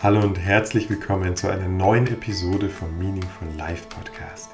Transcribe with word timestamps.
Hallo 0.00 0.20
und 0.20 0.38
herzlich 0.38 0.88
willkommen 0.88 1.34
zu 1.34 1.48
einer 1.48 1.66
neuen 1.66 2.06
Episode 2.06 2.68
vom 2.68 2.96
Meaningful 2.98 3.48
Life 3.56 3.88
Podcast. 3.88 4.48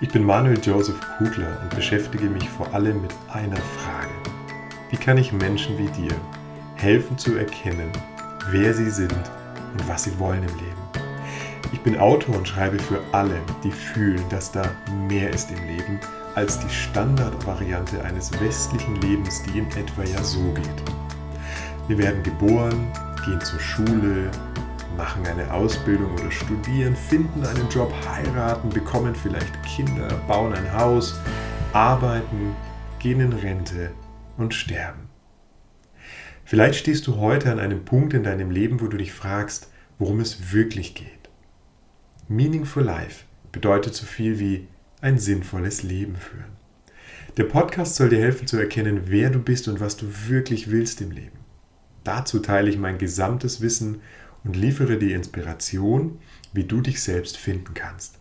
Ich 0.00 0.08
bin 0.10 0.22
Manuel 0.22 0.60
Joseph 0.62 1.00
Kugler 1.18 1.58
und 1.60 1.74
beschäftige 1.74 2.26
mich 2.26 2.48
vor 2.48 2.72
allem 2.72 3.02
mit 3.02 3.10
einer 3.32 3.56
Frage. 3.56 4.12
Wie 4.90 4.96
kann 4.96 5.18
ich 5.18 5.32
Menschen 5.32 5.76
wie 5.78 5.88
dir 5.88 6.14
helfen 6.76 7.18
zu 7.18 7.34
erkennen, 7.34 7.90
wer 8.52 8.72
sie 8.72 8.88
sind 8.88 9.12
und 9.12 9.88
was 9.88 10.04
sie 10.04 10.16
wollen 10.20 10.44
im 10.44 10.56
Leben? 10.58 10.82
Ich 11.72 11.80
bin 11.80 11.98
Autor 11.98 12.36
und 12.36 12.46
schreibe 12.46 12.78
für 12.78 13.00
alle, 13.10 13.40
die 13.64 13.72
fühlen, 13.72 14.22
dass 14.30 14.52
da 14.52 14.62
mehr 15.08 15.30
ist 15.30 15.50
im 15.50 15.66
Leben 15.66 15.98
als 16.36 16.60
die 16.60 16.70
Standardvariante 16.70 18.04
eines 18.04 18.30
westlichen 18.40 18.94
Lebens, 19.00 19.42
die 19.42 19.58
in 19.58 19.66
etwa 19.72 20.04
ja 20.04 20.22
so 20.22 20.52
geht. 20.52 20.84
Wir 21.88 21.98
werden 21.98 22.22
geboren, 22.22 22.86
gehen 23.24 23.40
zur 23.40 23.58
Schule, 23.58 24.30
machen 24.98 25.24
eine 25.28 25.54
Ausbildung 25.54 26.12
oder 26.14 26.30
studieren, 26.32 26.96
finden 26.96 27.46
einen 27.46 27.68
Job, 27.70 27.94
heiraten, 28.04 28.68
bekommen 28.68 29.14
vielleicht 29.14 29.54
Kinder, 29.62 30.08
bauen 30.26 30.52
ein 30.52 30.72
Haus, 30.72 31.14
arbeiten, 31.72 32.56
gehen 32.98 33.20
in 33.20 33.32
Rente 33.32 33.92
und 34.36 34.54
sterben. 34.54 35.08
Vielleicht 36.44 36.80
stehst 36.80 37.06
du 37.06 37.18
heute 37.18 37.52
an 37.52 37.60
einem 37.60 37.84
Punkt 37.84 38.12
in 38.12 38.24
deinem 38.24 38.50
Leben, 38.50 38.80
wo 38.80 38.88
du 38.88 38.96
dich 38.96 39.12
fragst, 39.12 39.70
worum 40.00 40.18
es 40.18 40.52
wirklich 40.52 40.94
geht. 40.94 41.30
Meaningful 42.26 42.82
Life 42.82 43.24
bedeutet 43.52 43.94
so 43.94 44.04
viel 44.04 44.40
wie 44.40 44.66
ein 45.00 45.20
sinnvolles 45.20 45.84
Leben 45.84 46.16
führen. 46.16 46.56
Der 47.36 47.44
Podcast 47.44 47.94
soll 47.94 48.08
dir 48.08 48.18
helfen 48.18 48.48
zu 48.48 48.56
erkennen, 48.56 49.02
wer 49.04 49.30
du 49.30 49.38
bist 49.38 49.68
und 49.68 49.78
was 49.78 49.96
du 49.96 50.06
wirklich 50.26 50.72
willst 50.72 51.00
im 51.00 51.12
Leben. 51.12 51.38
Dazu 52.02 52.40
teile 52.40 52.68
ich 52.68 52.78
mein 52.78 52.98
gesamtes 52.98 53.60
Wissen 53.60 54.00
und 54.44 54.56
liefere 54.56 54.98
dir 54.98 55.16
Inspiration, 55.16 56.18
wie 56.52 56.64
du 56.64 56.80
dich 56.80 57.02
selbst 57.02 57.36
finden 57.36 57.74
kannst. 57.74 58.18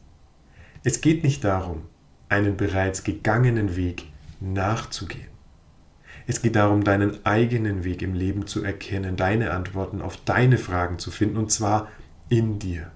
Es 0.83 1.01
geht 1.01 1.23
nicht 1.23 1.43
darum, 1.43 1.83
einen 2.29 2.57
bereits 2.57 3.03
gegangenen 3.03 3.75
Weg 3.75 4.05
nachzugehen. 4.39 5.27
Es 6.27 6.41
geht 6.41 6.57
darum, 6.57 6.83
deinen 6.83 7.25
eigenen 7.25 7.85
Weg 7.85 8.01
im 8.01 8.13
Leben 8.13 8.47
zu 8.47 8.63
erkennen, 8.63 9.15
deine 9.15 9.51
Antworten 9.51 10.01
auf 10.01 10.17
deine 10.17 10.57
Fragen 10.57 10.99
zu 10.99 11.09
finden, 11.09 11.37
und 11.37 11.51
zwar 11.51 11.89
in 12.27 12.59
dir. 12.59 12.91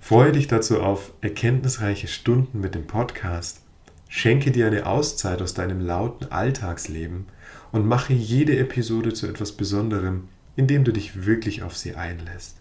Freue 0.00 0.32
dich 0.32 0.48
dazu 0.48 0.80
auf 0.80 1.12
erkenntnisreiche 1.20 2.08
Stunden 2.08 2.60
mit 2.60 2.74
dem 2.74 2.86
Podcast, 2.86 3.60
schenke 4.08 4.50
dir 4.50 4.66
eine 4.66 4.86
Auszeit 4.86 5.42
aus 5.42 5.52
deinem 5.52 5.80
lauten 5.80 6.32
Alltagsleben 6.32 7.26
und 7.72 7.86
mache 7.86 8.14
jede 8.14 8.56
Episode 8.56 9.12
zu 9.12 9.26
etwas 9.26 9.52
Besonderem, 9.52 10.28
indem 10.58 10.82
du 10.82 10.92
dich 10.92 11.24
wirklich 11.24 11.62
auf 11.62 11.76
sie 11.76 11.94
einlässt. 11.94 12.56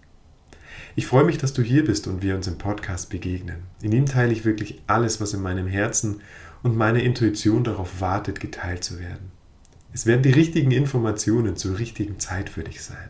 Ich 0.95 1.08
freue 1.08 1.23
mich, 1.23 1.40
dass 1.40 1.53
du 1.53 1.64
hier 1.64 1.84
bist 1.84 2.06
und 2.06 2.22
wir 2.22 2.36
uns 2.36 2.45
im 2.45 2.59
Podcast 2.59 3.09
begegnen. 3.09 3.64
In 3.81 3.92
ihm 3.92 4.06
teile 4.06 4.31
ich 4.31 4.45
wirklich 4.45 4.84
alles, 4.86 5.20
was 5.20 5.34
in 5.34 5.42
meinem 5.42 5.66
Herzen 5.66 6.22
und 6.62 6.78
meine 6.78 7.02
Intuition 7.02 7.64
darauf 7.64 8.00
wartet, 8.00 8.39
geteilt 8.39 8.84
zu 8.84 9.00
werden. 9.00 9.31
Es 9.94 10.06
werden 10.06 10.22
die 10.22 10.31
richtigen 10.31 10.70
Informationen 10.70 11.56
zur 11.56 11.80
richtigen 11.80 12.20
Zeit 12.20 12.50
für 12.52 12.64
dich 12.64 12.84
sein. 12.84 13.09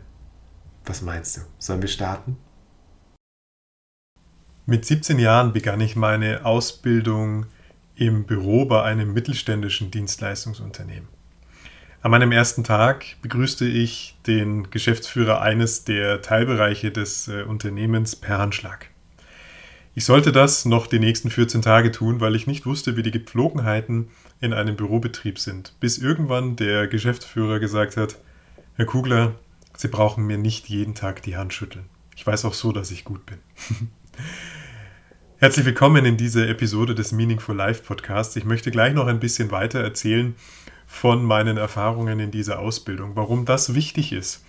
Was 0.86 1.02
meinst 1.02 1.36
du? 1.36 1.42
Sollen 1.58 1.82
wir 1.82 1.88
starten? 1.88 2.38
Mit 4.64 4.86
17 4.86 5.18
Jahren 5.18 5.52
begann 5.52 5.82
ich 5.82 5.96
meine 5.96 6.46
Ausbildung 6.46 7.44
im 7.94 8.24
Büro 8.24 8.64
bei 8.64 8.84
einem 8.84 9.12
mittelständischen 9.12 9.90
Dienstleistungsunternehmen. 9.90 11.17
An 12.00 12.12
meinem 12.12 12.30
ersten 12.30 12.62
Tag 12.62 13.16
begrüßte 13.22 13.66
ich 13.66 14.16
den 14.24 14.70
Geschäftsführer 14.70 15.42
eines 15.42 15.82
der 15.82 16.22
Teilbereiche 16.22 16.92
des 16.92 17.26
äh, 17.26 17.42
Unternehmens 17.42 18.14
per 18.14 18.38
Handschlag. 18.38 18.86
Ich 19.96 20.04
sollte 20.04 20.30
das 20.30 20.64
noch 20.64 20.86
die 20.86 21.00
nächsten 21.00 21.28
14 21.28 21.60
Tage 21.60 21.90
tun, 21.90 22.20
weil 22.20 22.36
ich 22.36 22.46
nicht 22.46 22.66
wusste, 22.66 22.96
wie 22.96 23.02
die 23.02 23.10
Gepflogenheiten 23.10 24.10
in 24.40 24.52
einem 24.52 24.76
Bürobetrieb 24.76 25.40
sind, 25.40 25.74
bis 25.80 25.98
irgendwann 25.98 26.54
der 26.54 26.86
Geschäftsführer 26.86 27.58
gesagt 27.58 27.96
hat, 27.96 28.16
Herr 28.76 28.86
Kugler, 28.86 29.34
Sie 29.76 29.88
brauchen 29.88 30.24
mir 30.24 30.38
nicht 30.38 30.68
jeden 30.68 30.94
Tag 30.94 31.22
die 31.22 31.36
Hand 31.36 31.52
schütteln. 31.52 31.86
Ich 32.14 32.24
weiß 32.24 32.44
auch 32.44 32.54
so, 32.54 32.70
dass 32.70 32.92
ich 32.92 33.04
gut 33.04 33.26
bin. 33.26 33.38
Herzlich 35.38 35.66
willkommen 35.66 36.04
in 36.04 36.16
dieser 36.16 36.48
Episode 36.48 36.94
des 36.94 37.10
Meaningful 37.10 37.56
Life 37.56 37.82
Podcasts. 37.82 38.36
Ich 38.36 38.44
möchte 38.44 38.70
gleich 38.70 38.94
noch 38.94 39.08
ein 39.08 39.18
bisschen 39.18 39.50
weiter 39.50 39.80
erzählen 39.80 40.36
von 40.88 41.22
meinen 41.22 41.58
Erfahrungen 41.58 42.18
in 42.18 42.32
dieser 42.32 42.58
Ausbildung. 42.58 43.14
Warum 43.14 43.44
das 43.44 43.74
wichtig 43.74 44.12
ist 44.12 44.44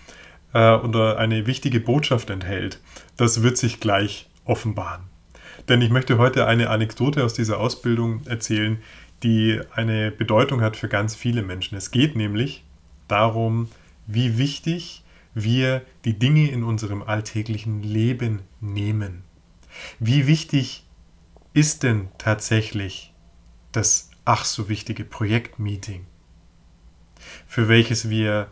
äh, 0.53 0.73
oder 0.73 1.19
eine 1.19 1.45
wichtige 1.45 1.79
Botschaft 1.79 2.31
enthält, 2.31 2.79
das 3.17 3.43
wird 3.43 3.57
sich 3.57 3.79
gleich 3.79 4.27
offenbaren. 4.45 5.03
Denn 5.67 5.81
ich 5.81 5.91
möchte 5.91 6.17
heute 6.17 6.47
eine 6.47 6.69
Anekdote 6.69 7.23
aus 7.23 7.33
dieser 7.33 7.59
Ausbildung 7.59 8.25
erzählen, 8.25 8.79
die 9.21 9.59
eine 9.75 10.11
Bedeutung 10.11 10.61
hat 10.61 10.77
für 10.77 10.87
ganz 10.87 11.13
viele 11.13 11.43
Menschen. 11.43 11.77
Es 11.77 11.91
geht 11.91 12.15
nämlich 12.15 12.63
darum, 13.09 13.67
wie 14.07 14.37
wichtig 14.37 15.03
wir 15.35 15.83
die 16.05 16.17
Dinge 16.17 16.49
in 16.49 16.63
unserem 16.63 17.03
alltäglichen 17.03 17.83
Leben 17.83 18.41
nehmen. 18.61 19.23
Wie 19.99 20.25
wichtig 20.25 20.85
ist 21.53 21.83
denn 21.83 22.07
tatsächlich 22.17 23.13
das 23.73 24.09
ach 24.25 24.45
so 24.45 24.69
wichtige 24.69 25.03
Projektmeeting? 25.03 26.05
Für 27.49 27.67
welches 27.67 28.11
wir 28.11 28.47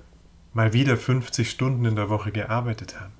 mal 0.53 0.73
wieder 0.73 0.97
50 0.97 1.51
Stunden 1.51 1.85
in 1.85 1.95
der 1.95 2.09
Woche 2.09 2.31
gearbeitet 2.31 2.99
haben. 2.99 3.13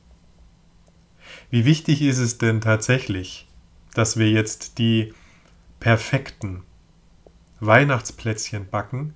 Wie 1.52 1.66
wichtig 1.66 2.02
ist 2.02 2.18
es 2.18 2.40
denn 2.40 2.62
tatsächlich, 2.62 3.48
dass 3.94 4.18
wir 4.18 4.32
jetzt 4.32 4.80
die 4.80 5.14
perfekten 5.80 6.64
Weihnachtsplätzchen 7.60 8.68
backen, 8.68 9.14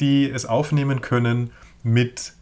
die 0.00 0.28
es 0.28 0.44
aufnehmen 0.44 1.02
können 1.02 1.52
mit 1.84 2.32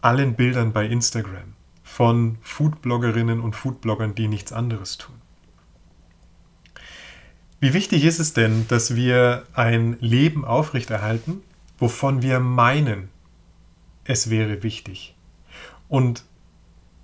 allen 0.00 0.34
Bildern 0.34 0.72
bei 0.72 0.86
Instagram 0.86 1.54
von 1.84 2.36
Foodbloggerinnen 2.42 3.40
und 3.40 3.54
Foodbloggern, 3.54 4.16
die 4.16 4.26
nichts 4.26 4.52
anderes 4.52 4.98
tun. 4.98 5.14
Wie 7.60 7.74
wichtig 7.74 8.04
ist 8.04 8.18
es 8.18 8.32
denn, 8.32 8.66
dass 8.66 8.96
wir 8.96 9.44
ein 9.54 9.96
Leben 10.00 10.44
aufrechterhalten, 10.44 11.42
wovon 11.78 12.22
wir 12.22 12.40
meinen, 12.40 13.08
es 14.04 14.30
wäre 14.30 14.62
wichtig. 14.62 15.14
Und 15.88 16.24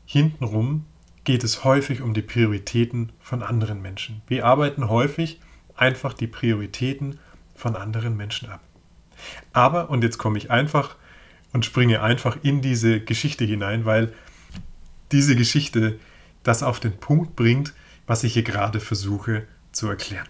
hintenrum 0.06 0.84
geht 1.24 1.44
es 1.44 1.64
häufig 1.64 2.02
um 2.02 2.14
die 2.14 2.22
Prioritäten 2.22 3.12
von 3.20 3.42
anderen 3.42 3.80
Menschen. 3.80 4.22
Wir 4.26 4.44
arbeiten 4.44 4.88
häufig 4.88 5.40
einfach 5.76 6.14
die 6.14 6.26
Prioritäten 6.26 7.18
von 7.54 7.76
anderen 7.76 8.16
Menschen 8.16 8.48
ab. 8.48 8.60
Aber, 9.52 9.90
und 9.90 10.02
jetzt 10.02 10.18
komme 10.18 10.38
ich 10.38 10.50
einfach 10.50 10.96
und 11.52 11.64
springe 11.64 12.02
einfach 12.02 12.38
in 12.42 12.60
diese 12.60 13.00
Geschichte 13.00 13.44
hinein, 13.44 13.84
weil 13.84 14.12
diese 15.12 15.36
Geschichte 15.36 15.98
das 16.42 16.62
auf 16.62 16.80
den 16.80 16.96
Punkt 16.96 17.36
bringt, 17.36 17.72
was 18.06 18.24
ich 18.24 18.32
hier 18.32 18.42
gerade 18.42 18.80
versuche 18.80 19.46
zu 19.70 19.88
erklären. 19.88 20.26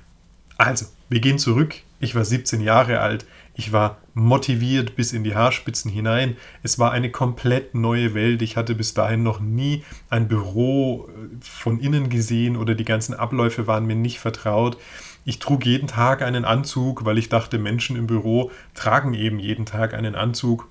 Also, 0.58 0.86
wir 1.08 1.20
gehen 1.20 1.38
zurück. 1.38 1.76
Ich 2.02 2.16
war 2.16 2.24
17 2.24 2.60
Jahre 2.60 2.98
alt. 2.98 3.26
Ich 3.54 3.72
war 3.72 3.98
motiviert 4.12 4.96
bis 4.96 5.12
in 5.12 5.22
die 5.22 5.36
Haarspitzen 5.36 5.88
hinein. 5.88 6.36
Es 6.64 6.80
war 6.80 6.90
eine 6.90 7.12
komplett 7.12 7.76
neue 7.76 8.12
Welt. 8.12 8.42
Ich 8.42 8.56
hatte 8.56 8.74
bis 8.74 8.92
dahin 8.92 9.22
noch 9.22 9.38
nie 9.38 9.84
ein 10.10 10.26
Büro 10.26 11.08
äh, 11.08 11.36
von 11.40 11.78
innen 11.78 12.08
gesehen 12.08 12.56
oder 12.56 12.74
die 12.74 12.84
ganzen 12.84 13.14
Abläufe 13.14 13.68
waren 13.68 13.86
mir 13.86 13.94
nicht 13.94 14.18
vertraut. 14.18 14.78
Ich 15.24 15.38
trug 15.38 15.64
jeden 15.64 15.86
Tag 15.86 16.22
einen 16.22 16.44
Anzug, 16.44 17.04
weil 17.04 17.18
ich 17.18 17.28
dachte, 17.28 17.56
Menschen 17.56 17.94
im 17.94 18.08
Büro 18.08 18.50
tragen 18.74 19.14
eben 19.14 19.38
jeden 19.38 19.64
Tag 19.64 19.94
einen 19.94 20.16
Anzug. 20.16 20.66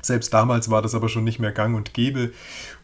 Selbst 0.00 0.32
damals 0.32 0.70
war 0.70 0.80
das 0.80 0.94
aber 0.94 1.08
schon 1.08 1.24
nicht 1.24 1.40
mehr 1.40 1.50
gang 1.50 1.74
und 1.74 1.92
gäbe. 1.92 2.30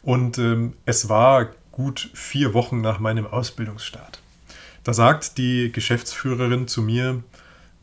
Und 0.03 0.37
ähm, 0.39 0.73
es 0.85 1.09
war 1.09 1.51
gut 1.71 2.11
vier 2.13 2.55
Wochen 2.55 2.81
nach 2.81 2.99
meinem 2.99 3.29
Ausbildungsstart. 3.29 4.21
Da 4.83 4.93
sagt 4.93 5.39
die 5.39 5.71
Geschäftsführerin 5.71 6.67
zu 6.67 6.83
mir, 6.83 7.23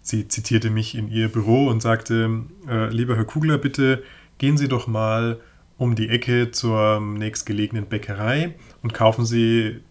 sie 0.06 0.28
zitierte 0.28 0.70
mich 0.70 0.96
in 0.96 1.10
ihr 1.10 1.30
Büro 1.30 1.68
und 1.68 1.82
sagte, 1.82 2.44
äh, 2.70 2.90
lieber 2.90 3.16
Herr 3.16 3.26
Kugler, 3.26 3.58
bitte 3.58 4.04
gehen 4.38 4.56
Sie 4.56 4.68
doch 4.68 4.86
mal 4.86 5.40
um 5.78 5.96
die 5.96 6.10
Ecke 6.10 6.52
zur 6.52 7.02
nächstgelegenen 7.02 7.88
Bäckerei 7.88 8.54
und 8.84 8.94
kaufen 8.94 9.26
Sie 9.26 9.82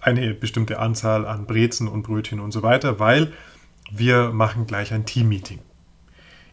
eine 0.00 0.34
bestimmte 0.34 0.78
Anzahl 0.78 1.26
an 1.26 1.46
Brezen 1.46 1.88
und 1.88 2.02
Brötchen 2.02 2.38
und 2.38 2.52
so 2.52 2.62
weiter, 2.62 3.00
weil 3.00 3.32
wir 3.90 4.30
machen 4.30 4.66
gleich 4.66 4.92
ein 4.92 5.06
Teammeeting. 5.06 5.60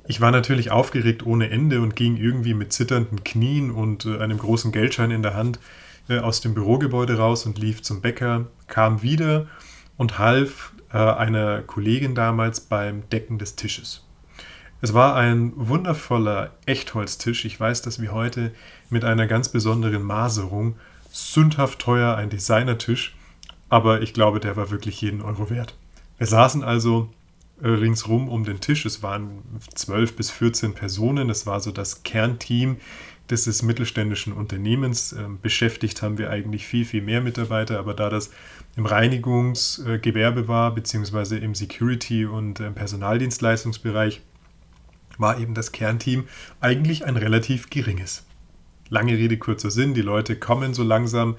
Ich 0.07 0.21
war 0.21 0.31
natürlich 0.31 0.71
aufgeregt 0.71 1.25
ohne 1.25 1.49
Ende 1.49 1.81
und 1.81 1.97
ging 1.97 2.15
irgendwie 2.15 2.53
mit 2.53 2.71
zitternden 2.71 3.23
Knien 3.25 3.69
und 3.69 4.05
äh, 4.05 4.19
einem 4.19 4.37
großen 4.37 4.71
Geldschein 4.71 5.11
in 5.11 5.23
der 5.23 5.33
Hand 5.33 5.59
äh, 6.07 6.19
aus 6.19 6.39
dem 6.39 6.53
Bürogebäude 6.53 7.17
raus 7.17 7.45
und 7.45 7.59
lief 7.59 7.81
zum 7.81 7.99
Bäcker, 7.99 8.47
kam 8.67 9.01
wieder 9.01 9.47
und 9.97 10.17
half 10.19 10.71
äh, 10.91 10.97
einer 10.97 11.61
Kollegin 11.61 12.15
damals 12.15 12.59
beim 12.59 13.07
Decken 13.09 13.37
des 13.37 13.55
Tisches. 13.55 14.05
Es 14.81 14.93
war 14.93 15.15
ein 15.15 15.51
wundervoller 15.55 16.51
Echtholztisch. 16.65 17.43
Ich 17.43 17.59
weiß, 17.59 17.81
dass 17.81 18.01
wir 18.01 18.13
heute 18.13 18.53
mit 18.89 19.03
einer 19.03 19.27
ganz 19.27 19.49
besonderen 19.49 20.03
Maserung, 20.03 20.75
sündhaft 21.11 21.79
teuer, 21.79 22.15
ein 22.15 22.29
Designertisch, 22.29 23.15
aber 23.67 24.01
ich 24.01 24.13
glaube, 24.13 24.39
der 24.39 24.55
war 24.55 24.71
wirklich 24.71 25.01
jeden 25.01 25.21
Euro 25.21 25.49
wert. 25.49 25.75
Wir 26.17 26.27
saßen 26.27 26.63
also 26.63 27.09
äh, 27.61 27.67
ringsrum 27.67 28.29
um 28.29 28.45
den 28.45 28.61
Tisch. 28.61 28.85
Es 28.85 29.03
waren 29.03 29.43
12 29.75 30.15
bis 30.15 30.31
14 30.31 30.73
Personen. 30.73 31.29
Es 31.29 31.45
war 31.45 31.59
so 31.59 31.71
das 31.71 32.03
Kernteam 32.03 32.77
dieses 33.29 33.61
mittelständischen 33.63 34.33
Unternehmens. 34.33 35.13
Ähm, 35.13 35.39
beschäftigt 35.41 36.01
haben 36.01 36.17
wir 36.17 36.29
eigentlich 36.29 36.65
viel, 36.65 36.85
viel 36.85 37.01
mehr 37.01 37.21
Mitarbeiter, 37.21 37.79
aber 37.79 37.93
da 37.93 38.09
das 38.09 38.31
im 38.75 38.85
Reinigungsgewerbe 38.85 40.47
war, 40.47 40.73
beziehungsweise 40.73 41.37
im 41.37 41.55
Security- 41.55 42.25
und 42.25 42.59
äh, 42.59 42.71
Personaldienstleistungsbereich, 42.71 44.21
war 45.17 45.39
eben 45.39 45.53
das 45.53 45.71
Kernteam 45.71 46.27
eigentlich 46.61 47.05
ein 47.05 47.17
relativ 47.17 47.69
geringes. 47.69 48.25
Lange 48.89 49.13
Rede, 49.13 49.37
kurzer 49.37 49.69
Sinn, 49.69 49.93
die 49.93 50.01
Leute 50.01 50.37
kommen 50.37 50.73
so 50.73 50.83
langsam, 50.83 51.35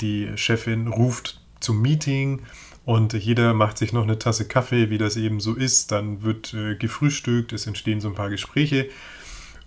die 0.00 0.30
Chefin 0.36 0.86
ruft 0.86 1.40
zum 1.58 1.80
Meeting 1.80 2.42
und 2.84 3.12
jeder 3.14 3.54
macht 3.54 3.78
sich 3.78 3.92
noch 3.92 4.02
eine 4.02 4.18
Tasse 4.18 4.46
Kaffee, 4.46 4.90
wie 4.90 4.98
das 4.98 5.16
eben 5.16 5.40
so 5.40 5.54
ist, 5.54 5.92
dann 5.92 6.22
wird 6.22 6.52
äh, 6.54 6.76
gefrühstückt, 6.76 7.52
es 7.52 7.66
entstehen 7.66 8.00
so 8.00 8.08
ein 8.08 8.14
paar 8.14 8.30
Gespräche 8.30 8.88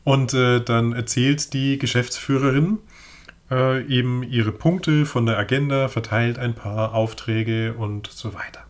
und 0.04 0.34
äh, 0.34 0.62
dann 0.62 0.94
erzählt 0.94 1.54
die 1.54 1.78
Geschäftsführerin 1.78 2.80
äh, 3.52 3.86
eben 3.86 4.24
ihre 4.24 4.52
Punkte 4.52 5.06
von 5.06 5.26
der 5.26 5.38
Agenda, 5.38 5.88
verteilt 5.88 6.40
ein 6.40 6.54
paar 6.54 6.94
Aufträge 6.94 7.74
und 7.74 8.08
so 8.08 8.34
weiter. 8.34 8.66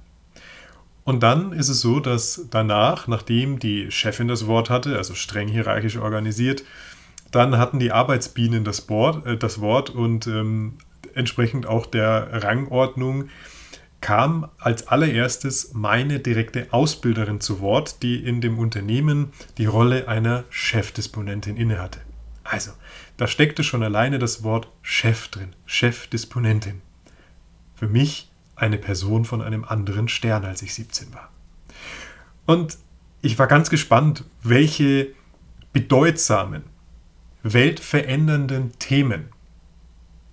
Und 1.03 1.21
dann 1.21 1.53
ist 1.53 1.69
es 1.69 1.81
so, 1.81 1.99
dass 1.99 2.47
danach, 2.49 3.07
nachdem 3.07 3.59
die 3.59 3.91
Chefin 3.91 4.27
das 4.27 4.47
Wort 4.47 4.69
hatte, 4.69 4.97
also 4.97 5.13
streng 5.13 5.47
hierarchisch 5.47 5.97
organisiert, 5.97 6.63
dann 7.31 7.57
hatten 7.57 7.79
die 7.79 7.91
Arbeitsbienen 7.91 8.63
das, 8.63 8.81
Board, 8.81 9.25
äh, 9.25 9.37
das 9.37 9.61
Wort 9.61 9.89
und 9.89 10.25
ähm, 10.27 10.77
entsprechend 11.13 11.67
auch 11.67 11.85
der 11.85 12.43
Rangordnung 12.43 13.29
kam 14.01 14.49
als 14.59 14.87
allererstes 14.87 15.71
meine 15.73 16.19
direkte 16.19 16.67
Ausbilderin 16.71 17.41
zu 17.41 17.59
Wort, 17.59 18.03
die 18.03 18.23
in 18.23 18.41
dem 18.41 18.59
Unternehmen 18.59 19.31
die 19.57 19.65
Rolle 19.65 20.07
einer 20.07 20.43
Chefdisponentin 20.49 21.57
innehatte. 21.57 21.99
Also, 22.43 22.71
da 23.17 23.27
steckte 23.27 23.63
schon 23.63 23.83
alleine 23.83 24.19
das 24.19 24.43
Wort 24.43 24.69
Chef 24.81 25.29
drin, 25.29 25.55
Chefdisponentin. 25.65 26.81
Für 27.75 27.87
mich 27.87 28.29
eine 28.55 28.77
Person 28.77 29.25
von 29.25 29.41
einem 29.41 29.63
anderen 29.63 30.07
Stern, 30.07 30.45
als 30.45 30.61
ich 30.61 30.73
17 30.73 31.13
war. 31.13 31.31
Und 32.45 32.77
ich 33.21 33.39
war 33.39 33.47
ganz 33.47 33.69
gespannt, 33.69 34.23
welche 34.43 35.13
bedeutsamen, 35.73 36.63
weltverändernden 37.43 38.77
Themen 38.79 39.29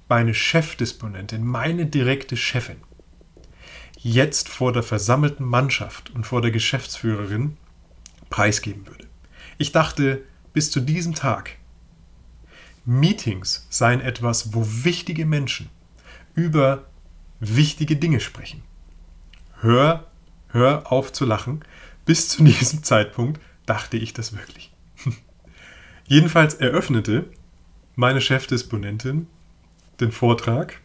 meine 0.08 0.34
Chefdisponentin, 0.34 1.42
meine 1.42 1.86
direkte 1.86 2.36
Chefin, 2.36 2.76
jetzt 3.96 4.48
vor 4.48 4.72
der 4.72 4.82
versammelten 4.82 5.44
Mannschaft 5.44 6.10
und 6.10 6.26
vor 6.26 6.42
der 6.42 6.50
Geschäftsführerin 6.50 7.56
preisgeben 8.28 8.86
würde. 8.86 9.06
Ich 9.58 9.72
dachte 9.72 10.22
bis 10.52 10.70
zu 10.70 10.80
diesem 10.80 11.14
Tag, 11.14 11.56
Meetings 12.84 13.66
seien 13.70 14.00
etwas, 14.00 14.54
wo 14.54 14.66
wichtige 14.66 15.24
Menschen 15.24 15.70
über 16.34 16.86
wichtige 17.40 17.96
Dinge 17.96 18.20
sprechen. 18.20 18.62
Hör, 19.60 20.06
hör 20.48 20.90
auf 20.90 21.12
zu 21.12 21.24
lachen. 21.24 21.64
Bis 22.04 22.28
zu 22.28 22.42
diesem 22.44 22.82
Zeitpunkt 22.82 23.40
dachte 23.66 23.96
ich 23.96 24.12
das 24.12 24.36
wirklich. 24.36 24.72
Jedenfalls 26.06 26.54
eröffnete 26.54 27.30
meine 27.94 28.20
Chefdisponentin 28.20 29.26
den 30.00 30.12
Vortrag, 30.12 30.80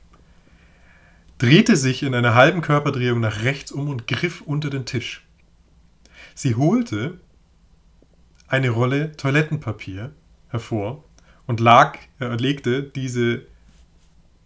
drehte 1.37 1.75
sich 1.75 2.03
in 2.03 2.13
einer 2.13 2.35
halben 2.35 2.61
Körperdrehung 2.61 3.19
nach 3.19 3.43
rechts 3.43 3.71
um 3.71 3.89
und 3.89 4.07
griff 4.07 4.41
unter 4.41 4.69
den 4.69 4.85
Tisch. 4.85 5.25
Sie 6.35 6.55
holte 6.55 7.19
eine 8.47 8.69
Rolle 8.69 9.13
Toilettenpapier 9.13 10.13
hervor 10.49 11.03
und 11.47 11.59
lag, 11.59 11.97
äh, 12.19 12.35
legte 12.35 12.83
diese 12.83 13.43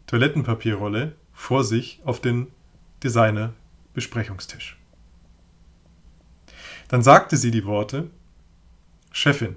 Toilettenpapierrolle 0.08 1.16
vor 1.34 1.64
sich 1.64 2.00
auf 2.06 2.22
den 2.22 2.48
Designer-Besprechungstisch. 3.04 4.78
Dann 6.88 7.02
sagte 7.02 7.38
sie 7.38 7.52
die 7.52 7.66
Worte, 7.66 8.10
Chefin, 9.12 9.56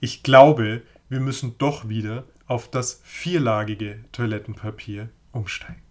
ich 0.00 0.22
glaube, 0.22 0.82
wir 1.08 1.20
müssen 1.20 1.56
doch 1.58 1.88
wieder 1.88 2.24
auf 2.46 2.70
das 2.70 3.00
vierlagige 3.04 4.04
Toilettenpapier 4.12 5.08
umsteigen. 5.32 5.82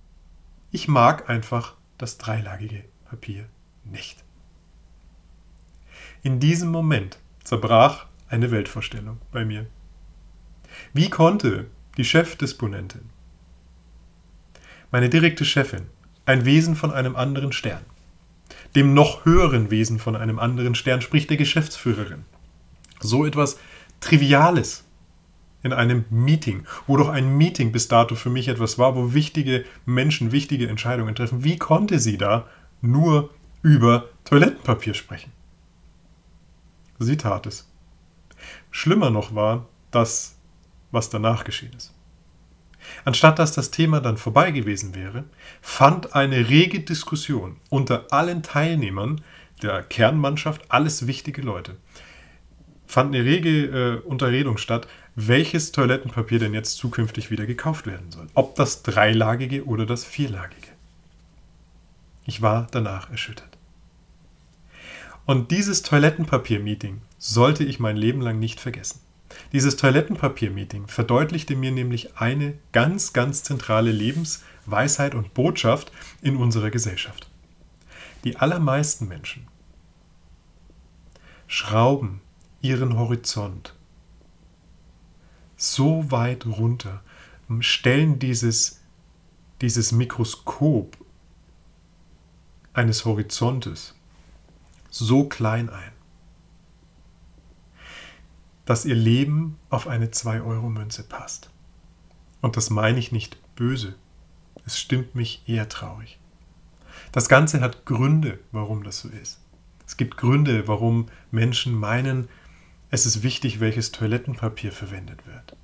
Ich 0.72 0.88
mag 0.88 1.30
einfach 1.30 1.76
das 1.98 2.18
dreilagige 2.18 2.84
Papier 3.06 3.46
nicht. 3.84 4.24
In 6.24 6.40
diesem 6.40 6.70
Moment 6.70 7.20
zerbrach 7.44 8.08
eine 8.30 8.50
Weltvorstellung 8.52 9.20
bei 9.32 9.46
mir. 9.46 9.66
Wie 10.94 11.10
konnte 11.10 11.68
die 11.98 12.06
Chefdisponentin 12.06 13.10
meine 14.94 15.10
direkte 15.10 15.44
Chefin, 15.44 15.88
ein 16.28 16.46
Wesen 16.46 16.76
von 16.76 16.92
einem 16.92 17.16
anderen 17.16 17.52
Stern. 17.52 17.82
Dem 18.76 18.94
noch 18.94 19.26
höheren 19.26 19.72
Wesen 19.72 19.98
von 19.98 20.16
einem 20.16 20.38
anderen 20.38 20.76
Stern, 20.76 21.02
sprich 21.02 21.26
der 21.26 21.38
Geschäftsführerin. 21.38 22.26
So 23.00 23.26
etwas 23.26 23.58
Triviales 24.02 24.84
in 25.64 25.74
einem 25.74 26.06
Meeting, 26.12 26.66
wo 26.86 26.96
doch 26.96 27.10
ein 27.10 27.38
Meeting 27.38 27.72
bis 27.72 27.88
dato 27.88 28.14
für 28.14 28.30
mich 28.30 28.50
etwas 28.50 28.78
war, 28.78 28.96
wo 28.96 29.16
wichtige 29.16 29.66
Menschen 29.88 30.32
wichtige 30.32 30.68
Entscheidungen 30.68 31.16
treffen. 31.16 31.44
Wie 31.44 31.58
konnte 31.58 31.98
sie 31.98 32.20
da 32.20 32.48
nur 32.82 33.32
über 33.64 34.10
Toilettenpapier 34.26 34.94
sprechen? 34.94 35.32
Sie 37.00 37.18
tat 37.18 37.48
es. 37.48 37.68
Schlimmer 38.70 39.10
noch 39.10 39.34
war 39.34 39.66
das, 39.90 40.38
was 40.94 41.10
danach 41.10 41.44
geschehen 41.44 41.74
ist. 41.76 41.94
Anstatt 43.06 43.40
dass 43.40 43.54
das 43.54 43.72
Thema 43.72 44.00
dann 44.00 44.18
vorbei 44.18 44.52
gewesen 44.52 44.96
wäre, 44.96 45.24
fand 45.62 46.16
eine 46.16 46.50
rege 46.50 46.82
Diskussion 46.82 47.58
unter 47.70 48.08
allen 48.12 48.44
Teilnehmern 48.44 49.22
der 49.62 49.84
Kernmannschaft, 49.84 50.64
alles 50.70 51.08
wichtige 51.08 51.42
Leute, 51.42 51.78
fand 52.86 53.16
eine 53.16 53.24
rege 53.24 53.66
äh, 53.66 54.08
Unterredung 54.08 54.58
statt, 54.58 54.88
welches 55.16 55.72
Toilettenpapier 55.72 56.40
denn 56.40 56.54
jetzt 56.54 56.78
zukünftig 56.78 57.32
wieder 57.32 57.46
gekauft 57.46 57.86
werden 57.86 58.12
soll. 58.12 58.28
Ob 58.34 58.56
das 58.56 58.84
dreilagige 58.84 59.66
oder 59.66 59.86
das 59.86 60.04
vierlagige. 60.04 60.68
Ich 62.26 62.42
war 62.42 62.68
danach 62.72 63.10
erschüttert. 63.10 63.58
Und 65.26 65.52
dieses 65.52 65.84
Toilettenpapier-Meeting 65.84 67.02
sollte 67.18 67.64
ich 67.64 67.80
mein 67.80 67.96
Leben 67.96 68.22
lang 68.22 68.40
nicht 68.40 68.60
vergessen. 68.60 69.00
Dieses 69.52 69.76
Toilettenpapier-Meeting 69.78 70.88
verdeutlichte 70.88 71.56
mir 71.56 71.72
nämlich 71.72 72.18
eine 72.18 72.58
ganz, 72.72 73.14
ganz 73.14 73.44
zentrale 73.44 73.92
Lebensweisheit 73.92 75.16
und 75.16 75.34
Botschaft 75.34 75.92
in 76.22 76.36
unserer 76.36 76.70
Gesellschaft. 76.70 77.30
Die 78.24 78.38
allermeisten 78.38 79.08
Menschen 79.08 79.48
schrauben 81.48 82.22
ihren 82.62 82.98
Horizont 82.98 83.76
so 85.56 86.12
weit 86.12 86.46
runter, 86.46 87.02
stellen 87.60 88.20
dieses, 88.20 88.82
dieses 89.62 89.92
Mikroskop 89.92 90.98
eines 92.74 93.06
Horizontes 93.06 93.96
so 94.90 95.26
klein 95.26 95.70
ein, 95.70 95.93
dass 98.66 98.86
ihr 98.86 98.96
Leben 98.96 99.58
auf 99.70 99.88
eine 99.88 100.08
2-Euro-Münze 100.08 101.04
passt. 101.04 101.50
Und 102.42 102.58
das 102.58 102.70
meine 102.70 103.00
ich 103.00 103.12
nicht 103.12 103.38
böse. 103.56 103.96
Es 104.66 104.80
stimmt 104.80 105.16
mich 105.16 105.44
eher 105.48 105.68
traurig. 105.70 106.20
Das 107.12 107.28
Ganze 107.28 107.62
hat 107.62 107.86
Gründe, 107.86 108.40
warum 108.52 108.84
das 108.84 109.00
so 109.00 109.10
ist. 109.10 109.40
Es 109.86 109.98
gibt 109.98 110.18
Gründe, 110.18 110.68
warum 110.68 111.08
Menschen 111.32 111.74
meinen, 111.74 112.30
es 112.90 113.06
ist 113.06 113.24
wichtig, 113.24 113.60
welches 113.60 113.92
Toilettenpapier 113.92 114.72
verwendet 114.72 115.26
wird. 115.28 115.58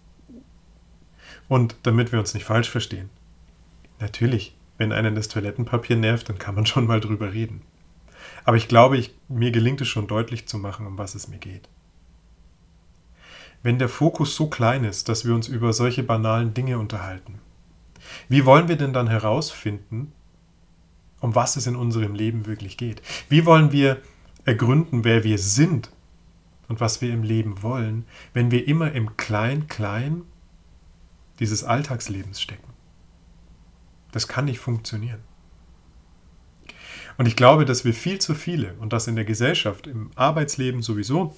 Und 1.47 1.75
damit 1.83 2.11
wir 2.11 2.19
uns 2.19 2.33
nicht 2.33 2.45
falsch 2.45 2.69
verstehen, 2.69 3.09
natürlich, 3.99 4.55
wenn 4.77 4.91
einen 4.91 5.15
das 5.15 5.29
Toilettenpapier 5.29 5.95
nervt, 5.95 6.29
dann 6.29 6.37
kann 6.37 6.55
man 6.55 6.65
schon 6.65 6.85
mal 6.85 6.99
drüber 6.99 7.33
reden. 7.33 7.61
Aber 8.43 8.57
ich 8.57 8.67
glaube, 8.67 8.97
ich, 8.97 9.15
mir 9.27 9.51
gelingt 9.51 9.81
es 9.81 9.87
schon 9.87 10.07
deutlich 10.07 10.47
zu 10.47 10.57
machen, 10.57 10.85
um 10.85 10.97
was 10.97 11.15
es 11.15 11.27
mir 11.27 11.37
geht 11.37 11.69
wenn 13.63 13.79
der 13.79 13.89
Fokus 13.89 14.35
so 14.35 14.47
klein 14.47 14.83
ist, 14.83 15.09
dass 15.09 15.25
wir 15.25 15.35
uns 15.35 15.47
über 15.47 15.73
solche 15.73 16.03
banalen 16.03 16.53
Dinge 16.53 16.79
unterhalten? 16.79 17.39
Wie 18.27 18.45
wollen 18.45 18.67
wir 18.67 18.77
denn 18.77 18.93
dann 18.93 19.07
herausfinden, 19.07 20.13
um 21.19 21.35
was 21.35 21.57
es 21.57 21.67
in 21.67 21.75
unserem 21.75 22.15
Leben 22.15 22.45
wirklich 22.45 22.77
geht? 22.77 23.01
Wie 23.27 23.45
wollen 23.45 23.71
wir 23.71 24.01
ergründen, 24.45 25.03
wer 25.03 25.23
wir 25.23 25.37
sind 25.37 25.91
und 26.67 26.79
was 26.79 27.01
wir 27.01 27.13
im 27.13 27.23
Leben 27.23 27.61
wollen, 27.61 28.05
wenn 28.33 28.51
wir 28.51 28.67
immer 28.67 28.91
im 28.93 29.17
Klein-Klein 29.17 30.23
dieses 31.39 31.63
Alltagslebens 31.63 32.41
stecken. 32.41 32.73
Das 34.11 34.27
kann 34.27 34.45
nicht 34.45 34.59
funktionieren. 34.59 35.21
Und 37.17 37.27
ich 37.27 37.35
glaube, 37.35 37.65
dass 37.65 37.85
wir 37.85 37.93
viel 37.93 38.19
zu 38.19 38.33
viele, 38.33 38.73
und 38.75 38.93
das 38.93 39.07
in 39.07 39.15
der 39.15 39.25
Gesellschaft, 39.25 39.87
im 39.87 40.11
Arbeitsleben 40.15 40.81
sowieso, 40.81 41.35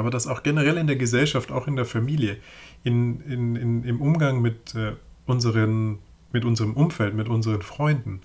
aber 0.00 0.10
das 0.10 0.26
auch 0.26 0.42
generell 0.42 0.78
in 0.78 0.86
der 0.86 0.96
Gesellschaft, 0.96 1.52
auch 1.52 1.66
in 1.66 1.76
der 1.76 1.84
Familie, 1.84 2.38
in, 2.82 3.20
in, 3.20 3.54
in, 3.54 3.84
im 3.84 4.00
Umgang 4.00 4.40
mit, 4.40 4.74
äh, 4.74 4.94
unseren, 5.26 5.98
mit 6.32 6.44
unserem 6.44 6.72
Umfeld, 6.72 7.14
mit 7.14 7.28
unseren 7.28 7.60
Freunden. 7.60 8.22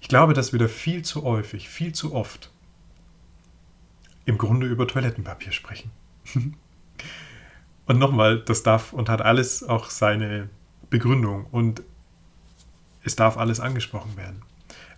Ich 0.00 0.08
glaube, 0.08 0.34
dass 0.34 0.52
wir 0.52 0.60
da 0.60 0.68
viel 0.68 1.02
zu 1.02 1.24
häufig, 1.24 1.68
viel 1.68 1.92
zu 1.92 2.14
oft 2.14 2.52
im 4.24 4.38
Grunde 4.38 4.68
über 4.68 4.86
Toilettenpapier 4.86 5.50
sprechen. 5.50 5.90
und 7.86 7.98
nochmal, 7.98 8.38
das 8.38 8.62
darf 8.62 8.92
und 8.92 9.08
hat 9.08 9.20
alles 9.20 9.64
auch 9.64 9.90
seine 9.90 10.48
Begründung 10.90 11.46
und 11.50 11.82
es 13.02 13.16
darf 13.16 13.36
alles 13.36 13.58
angesprochen 13.58 14.16
werden. 14.16 14.42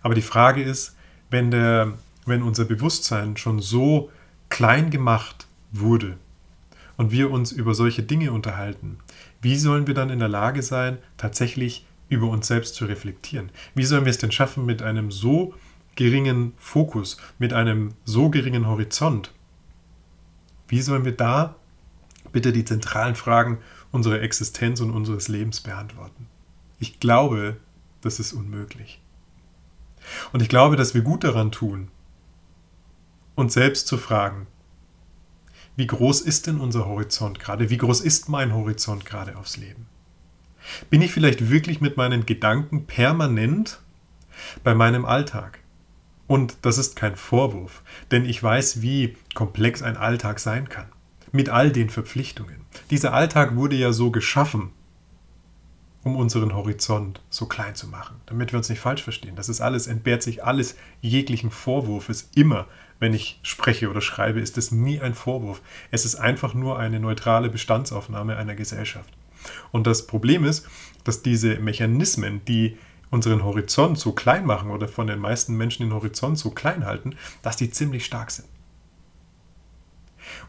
Aber 0.03 0.13
die 0.13 0.21
Frage 0.21 0.61
ist, 0.61 0.95
wenn, 1.31 1.49
der, 1.49 1.93
wenn 2.27 2.43
unser 2.43 2.65
Bewusstsein 2.65 3.35
schon 3.35 3.59
so 3.59 4.11
klein 4.49 4.91
gemacht 4.91 5.46
wurde 5.79 6.17
und 6.97 7.11
wir 7.11 7.31
uns 7.31 7.51
über 7.51 7.73
solche 7.73 8.03
Dinge 8.03 8.31
unterhalten, 8.31 8.97
wie 9.41 9.57
sollen 9.57 9.87
wir 9.87 9.93
dann 9.93 10.09
in 10.09 10.19
der 10.19 10.27
Lage 10.27 10.61
sein, 10.63 10.97
tatsächlich 11.17 11.85
über 12.09 12.27
uns 12.27 12.47
selbst 12.47 12.75
zu 12.75 12.85
reflektieren? 12.85 13.49
Wie 13.75 13.83
sollen 13.83 14.05
wir 14.05 14.09
es 14.09 14.17
denn 14.17 14.31
schaffen, 14.31 14.65
mit 14.65 14.81
einem 14.81 15.11
so 15.11 15.53
geringen 15.95 16.53
Fokus, 16.57 17.17
mit 17.39 17.53
einem 17.53 17.93
so 18.05 18.29
geringen 18.29 18.67
Horizont, 18.67 19.31
wie 20.67 20.81
sollen 20.81 21.05
wir 21.05 21.15
da 21.15 21.55
bitte 22.31 22.51
die 22.51 22.65
zentralen 22.65 23.15
Fragen 23.15 23.59
unserer 23.91 24.21
Existenz 24.21 24.81
und 24.81 24.91
unseres 24.91 25.27
Lebens 25.27 25.61
beantworten? 25.61 26.27
Ich 26.79 26.99
glaube, 26.99 27.57
das 28.01 28.19
ist 28.19 28.33
unmöglich. 28.33 29.01
Und 30.33 30.41
ich 30.41 30.49
glaube, 30.49 30.75
dass 30.75 30.93
wir 30.93 31.01
gut 31.01 31.23
daran 31.23 31.51
tun, 31.51 31.89
uns 33.35 33.53
selbst 33.53 33.87
zu 33.87 33.97
fragen, 33.97 34.47
wie 35.77 35.87
groß 35.87 36.21
ist 36.21 36.47
denn 36.47 36.59
unser 36.59 36.87
Horizont 36.87 37.39
gerade? 37.39 37.69
Wie 37.69 37.77
groß 37.77 38.01
ist 38.01 38.29
mein 38.29 38.53
Horizont 38.53 39.05
gerade 39.05 39.37
aufs 39.37 39.57
Leben? 39.57 39.85
Bin 40.89 41.03
ich 41.03 41.13
vielleicht 41.13 41.51
wirklich 41.51 41.81
mit 41.81 41.97
meinen 41.97 42.25
Gedanken 42.25 42.87
permanent 42.87 43.79
bei 44.63 44.73
meinem 44.73 45.05
Alltag? 45.05 45.59
Und 46.25 46.57
das 46.63 46.79
ist 46.79 46.95
kein 46.95 47.15
Vorwurf, 47.15 47.83
denn 48.09 48.25
ich 48.25 48.41
weiß, 48.41 48.81
wie 48.81 49.15
komplex 49.35 49.83
ein 49.83 49.97
Alltag 49.97 50.39
sein 50.39 50.67
kann. 50.67 50.87
Mit 51.31 51.49
all 51.49 51.71
den 51.71 51.91
Verpflichtungen. 51.91 52.55
Dieser 52.89 53.13
Alltag 53.13 53.55
wurde 53.55 53.75
ja 53.75 53.93
so 53.93 54.09
geschaffen, 54.09 54.71
um 56.07 56.15
unseren 56.15 56.55
Horizont 56.55 57.21
so 57.29 57.47
klein 57.47 57.75
zu 57.75 57.87
machen, 57.87 58.15
damit 58.27 58.53
wir 58.53 58.57
uns 58.57 58.69
nicht 58.69 58.79
falsch 58.79 59.03
verstehen. 59.03 59.35
Das 59.35 59.49
ist 59.49 59.59
alles, 59.59 59.87
entbehrt 59.87 60.23
sich 60.23 60.43
alles 60.43 60.77
jeglichen 61.01 61.51
Vorwurfs. 61.51 62.29
Immer, 62.33 62.65
wenn 62.99 63.13
ich 63.13 63.39
spreche 63.43 63.89
oder 63.89 63.99
schreibe, 63.99 64.39
ist 64.39 64.57
es 64.57 64.71
nie 64.71 65.01
ein 65.01 65.13
Vorwurf. 65.13 65.61
Es 65.91 66.05
ist 66.05 66.15
einfach 66.15 66.53
nur 66.53 66.79
eine 66.79 67.01
neutrale 67.01 67.49
Bestandsaufnahme 67.49 68.37
einer 68.37 68.55
Gesellschaft. 68.55 69.09
Und 69.71 69.85
das 69.85 70.07
Problem 70.07 70.45
ist, 70.45 70.65
dass 71.03 71.21
diese 71.21 71.59
Mechanismen, 71.59 72.41
die 72.45 72.77
unseren 73.09 73.43
Horizont 73.43 73.99
so 73.99 74.13
klein 74.13 74.45
machen 74.45 74.71
oder 74.71 74.87
von 74.87 75.07
den 75.07 75.19
meisten 75.19 75.55
Menschen 75.57 75.83
den 75.83 75.93
Horizont 75.93 76.39
so 76.39 76.51
klein 76.51 76.85
halten, 76.85 77.15
dass 77.41 77.57
die 77.57 77.69
ziemlich 77.69 78.05
stark 78.05 78.31
sind. 78.31 78.47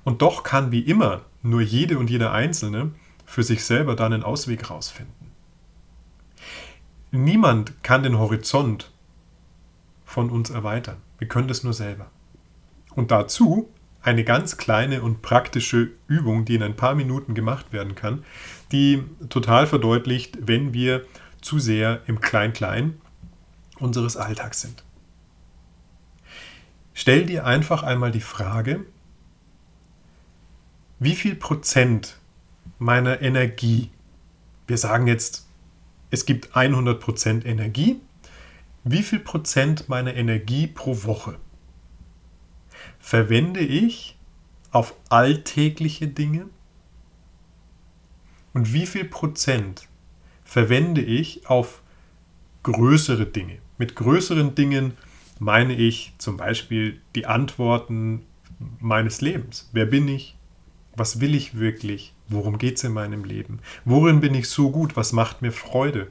Und 0.04 0.22
doch 0.22 0.44
kann 0.44 0.70
wie 0.70 0.80
immer 0.80 1.22
nur 1.42 1.60
jede 1.60 1.98
und 1.98 2.10
jeder 2.10 2.32
Einzelne 2.32 2.92
für 3.26 3.42
sich 3.42 3.64
selber 3.64 3.94
dann 3.96 4.12
einen 4.12 4.22
Ausweg 4.22 4.70
rausfinden. 4.70 5.27
Niemand 7.10 7.82
kann 7.82 8.02
den 8.02 8.18
Horizont 8.18 8.90
von 10.04 10.30
uns 10.30 10.50
erweitern. 10.50 10.98
Wir 11.18 11.28
können 11.28 11.48
das 11.48 11.64
nur 11.64 11.72
selber. 11.72 12.10
Und 12.94 13.10
dazu 13.10 13.68
eine 14.02 14.24
ganz 14.24 14.56
kleine 14.56 15.02
und 15.02 15.22
praktische 15.22 15.90
Übung, 16.06 16.44
die 16.44 16.54
in 16.54 16.62
ein 16.62 16.76
paar 16.76 16.94
Minuten 16.94 17.34
gemacht 17.34 17.72
werden 17.72 17.94
kann, 17.94 18.24
die 18.72 19.02
total 19.28 19.66
verdeutlicht, 19.66 20.38
wenn 20.46 20.72
wir 20.72 21.04
zu 21.40 21.58
sehr 21.58 22.02
im 22.06 22.20
Klein-Klein 22.20 23.00
unseres 23.78 24.16
Alltags 24.16 24.60
sind. 24.60 24.84
Stell 26.94 27.26
dir 27.26 27.46
einfach 27.46 27.82
einmal 27.82 28.10
die 28.10 28.20
Frage, 28.20 28.84
wie 30.98 31.14
viel 31.14 31.36
Prozent 31.36 32.16
meiner 32.78 33.22
Energie, 33.22 33.90
wir 34.66 34.78
sagen 34.78 35.06
jetzt, 35.06 35.47
es 36.10 36.26
gibt 36.26 36.56
100 36.56 37.00
Prozent 37.00 37.44
Energie, 37.46 38.00
wie 38.84 39.02
viel 39.02 39.20
Prozent 39.20 39.88
meiner 39.88 40.14
Energie 40.14 40.66
pro 40.66 41.04
Woche 41.04 41.38
verwende 42.98 43.60
ich 43.60 44.16
auf 44.70 44.94
alltägliche 45.08 46.08
Dinge 46.08 46.46
und 48.52 48.72
wie 48.72 48.86
viel 48.86 49.04
Prozent 49.04 49.88
verwende 50.44 51.00
ich 51.00 51.48
auf 51.48 51.82
größere 52.62 53.26
Dinge. 53.26 53.58
Mit 53.78 53.94
größeren 53.94 54.54
Dingen 54.54 54.96
meine 55.38 55.74
ich 55.74 56.12
zum 56.18 56.36
Beispiel 56.36 57.00
die 57.14 57.26
Antworten 57.26 58.26
meines 58.80 59.20
Lebens. 59.20 59.68
Wer 59.72 59.86
bin 59.86 60.08
ich? 60.08 60.36
Was 60.96 61.20
will 61.20 61.34
ich 61.34 61.58
wirklich? 61.58 62.14
Worum 62.28 62.58
geht 62.58 62.76
es 62.76 62.84
in 62.84 62.92
meinem 62.92 63.24
Leben? 63.24 63.60
Worin 63.84 64.20
bin 64.20 64.34
ich 64.34 64.48
so 64.48 64.70
gut? 64.70 64.96
Was 64.96 65.12
macht 65.12 65.42
mir 65.42 65.52
Freude? 65.52 66.08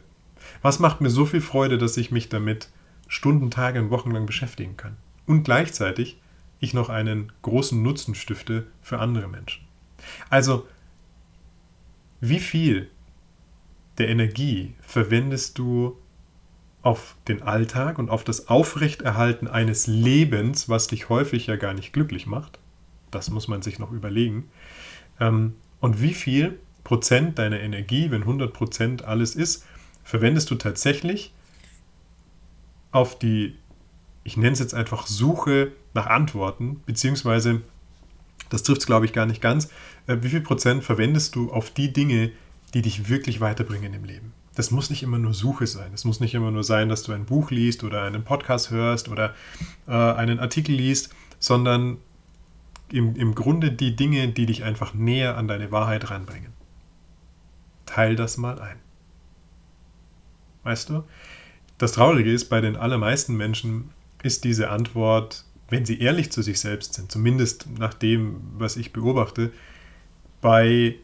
Was 0.62 0.80
macht 0.80 1.02
mir 1.02 1.10
so 1.10 1.26
viel 1.26 1.42
Freude, 1.42 1.78
dass 1.78 1.98
ich 1.98 2.12
mich 2.12 2.30
damit 2.30 2.70
Stunden, 3.08 3.52
Tage 3.52 3.80
und 3.80 3.92
Wochen 3.92 4.12
lang 4.12 4.26
beschäftigen 4.26 4.78
kann? 4.78 4.98
Und 5.26 5.44
gleichzeitig 5.44 6.20
ich 6.60 6.74
noch 6.74 6.90
einen 6.90 7.32
großen 7.44 7.82
Nutzen 7.82 8.16
stifte 8.16 8.68
für 8.82 9.00
andere 9.00 9.28
Menschen. 9.28 9.66
Also, 10.30 10.68
wie 12.20 12.40
viel 12.40 12.90
der 13.98 14.10
Energie 14.10 14.74
verwendest 14.80 15.58
du 15.58 15.98
auf 16.82 17.16
den 17.28 17.44
Alltag 17.44 18.00
und 18.00 18.10
auf 18.10 18.24
das 18.24 18.48
Aufrechterhalten 18.48 19.48
eines 19.48 19.88
Lebens, 19.88 20.70
was 20.70 20.88
dich 20.88 21.10
häufig 21.10 21.48
ja 21.48 21.58
gar 21.58 21.74
nicht 21.74 21.94
glücklich 21.94 22.26
macht? 22.26 22.60
Das 23.12 23.30
muss 23.30 23.48
man 23.48 23.62
sich 23.62 23.78
noch 23.78 23.92
überlegen. 23.92 24.50
Ähm, 25.20 25.56
und 25.80 26.02
wie 26.02 26.14
viel 26.14 26.60
Prozent 26.84 27.38
deiner 27.38 27.60
Energie, 27.60 28.12
wenn 28.12 28.22
100 28.22 28.54
Prozent 28.54 29.04
alles 29.04 29.36
ist, 29.36 29.66
verwendest 30.04 30.50
du 30.52 30.56
tatsächlich 30.56 31.34
auf 32.92 33.20
die, 33.20 33.56
ich 34.24 34.38
nenne 34.38 34.54
es 34.54 34.60
jetzt 34.60 34.74
einfach 34.74 35.06
Suche 35.06 35.74
nach 35.94 36.08
Antworten, 36.08 36.82
beziehungsweise, 36.86 37.62
das 38.50 38.64
trifft 38.64 38.82
es 38.82 38.88
glaube 38.88 39.06
ich 39.06 39.14
gar 39.14 39.26
nicht 39.26 39.42
ganz, 39.42 39.70
äh, 40.08 40.18
wie 40.22 40.30
viel 40.30 40.42
Prozent 40.42 40.84
verwendest 40.84 41.36
du 41.36 41.52
auf 41.52 41.70
die 41.70 41.92
Dinge, 41.92 42.32
die 42.74 42.82
dich 42.82 43.10
wirklich 43.10 43.42
weiterbringen 43.42 43.94
im 43.94 44.06
Leben. 44.06 44.34
Das 44.56 44.72
muss 44.72 44.90
nicht 44.90 45.04
immer 45.04 45.20
nur 45.20 45.34
Suche 45.34 45.68
sein. 45.68 45.92
Es 45.94 46.04
muss 46.04 46.20
nicht 46.20 46.34
immer 46.34 46.52
nur 46.52 46.64
sein, 46.64 46.90
dass 46.90 47.04
du 47.04 47.12
ein 47.12 47.26
Buch 47.26 47.52
liest 47.52 47.84
oder 47.84 48.04
einen 48.04 48.24
Podcast 48.24 48.72
hörst 48.72 49.08
oder 49.10 49.36
äh, 49.88 49.92
einen 49.92 50.40
Artikel 50.40 50.74
liest, 50.74 51.14
sondern 51.40 51.98
im, 52.92 53.16
im 53.16 53.36
Grunde 53.36 53.72
die 53.72 53.96
Dinge, 53.96 54.30
die 54.30 54.46
dich 54.46 54.64
einfach 54.64 54.94
näher 54.94 55.38
an 55.38 55.48
deine 55.48 55.72
Wahrheit 55.72 56.10
ranbringen. 56.10 56.54
Teil 57.86 58.16
das 58.16 58.38
mal 58.38 58.60
ein. 58.60 58.78
Weißt 60.64 60.90
du? 60.90 61.04
Das 61.78 61.94
Traurige 61.94 62.32
ist, 62.32 62.46
bei 62.46 62.62
den 62.62 62.76
allermeisten 62.76 63.36
Menschen 63.38 63.92
ist 64.24 64.44
diese 64.44 64.70
Antwort, 64.70 65.46
wenn 65.70 65.86
sie 65.86 66.00
ehrlich 66.00 66.32
zu 66.32 66.42
sich 66.42 66.60
selbst 66.60 66.94
sind, 66.94 67.12
zumindest 67.12 67.68
nach 67.78 67.94
dem, 67.94 68.42
was 68.58 68.78
ich 68.78 68.94
beobachte, 68.94 69.52
bei 70.42 70.96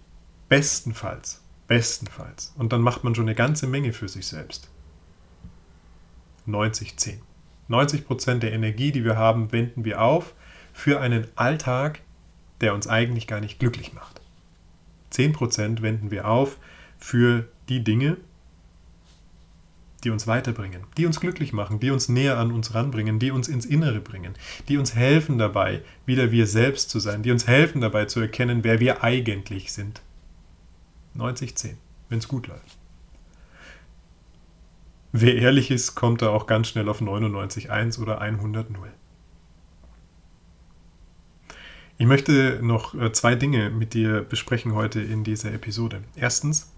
bestenfalls 0.50 1.44
Bestenfalls. 1.68 2.54
Und 2.58 2.74
dann 2.74 2.82
macht 2.82 3.04
man 3.04 3.16
schon 3.16 3.26
eine 3.26 3.36
ganze 3.36 3.68
Menge 3.68 3.94
für 3.94 4.08
sich 4.08 4.28
selbst. 4.28 4.70
90, 6.46 6.98
10. 6.98 7.22
90 7.70 8.06
Prozent 8.06 8.44
der 8.44 8.52
Energie, 8.52 8.92
die 8.92 9.06
wir 9.06 9.18
haben, 9.18 9.52
wenden 9.52 9.86
wir 9.86 10.02
auf 10.02 10.34
für 10.74 11.00
einen 11.00 11.28
Alltag, 11.36 12.02
der 12.62 12.74
uns 12.74 12.88
eigentlich 12.88 13.28
gar 13.28 13.40
nicht 13.40 13.60
glücklich 13.60 13.94
macht. 13.94 14.22
10 15.12 15.34
Prozent 15.34 15.82
wenden 15.82 16.12
wir 16.12 16.28
auf 16.28 16.58
für 16.98 17.48
die 17.70 17.84
Dinge, 17.84 18.18
die 20.04 20.10
uns 20.10 20.28
weiterbringen, 20.28 20.84
die 20.98 21.06
uns 21.06 21.20
glücklich 21.20 21.54
machen, 21.54 21.80
die 21.80 21.92
uns 21.92 22.10
näher 22.10 22.38
an 22.38 22.52
uns 22.52 22.74
ranbringen, 22.74 23.20
die 23.20 23.32
uns 23.32 23.48
ins 23.48 23.66
Innere 23.66 24.02
bringen, 24.02 24.34
die 24.68 24.78
uns 24.78 24.96
helfen 24.96 25.38
dabei, 25.38 25.82
wieder 26.06 26.32
wir 26.32 26.48
selbst 26.48 26.90
zu 26.90 27.00
sein, 27.00 27.24
die 27.24 27.32
uns 27.32 27.48
helfen 27.48 27.80
dabei 27.80 28.06
zu 28.06 28.20
erkennen, 28.20 28.64
wer 28.64 28.80
wir 28.80 29.04
eigentlich 29.04 29.72
sind. 29.72 30.02
90-10, 31.16 31.76
wenn 32.10 32.20
es 32.20 32.28
gut 32.28 32.48
läuft. 32.48 32.78
Wer 35.12 35.36
ehrlich 35.36 35.70
ist, 35.70 35.96
kommt 35.96 36.24
da 36.24 36.30
auch 36.30 36.48
ganz 36.48 36.70
schnell 36.70 36.90
auf 36.90 37.02
99-1 37.02 38.02
oder 38.02 38.22
100-0. 38.22 38.66
Ich 41.98 42.08
möchte 42.08 42.60
noch 42.62 42.96
äh, 42.96 43.12
zwei 43.12 43.36
Dinge 43.36 43.70
mit 43.70 43.94
dir 43.94 44.22
besprechen 44.22 44.74
heute 44.74 45.00
in 45.00 45.24
dieser 45.24 45.54
Episode. 45.54 46.04
Erstens, 46.16 46.72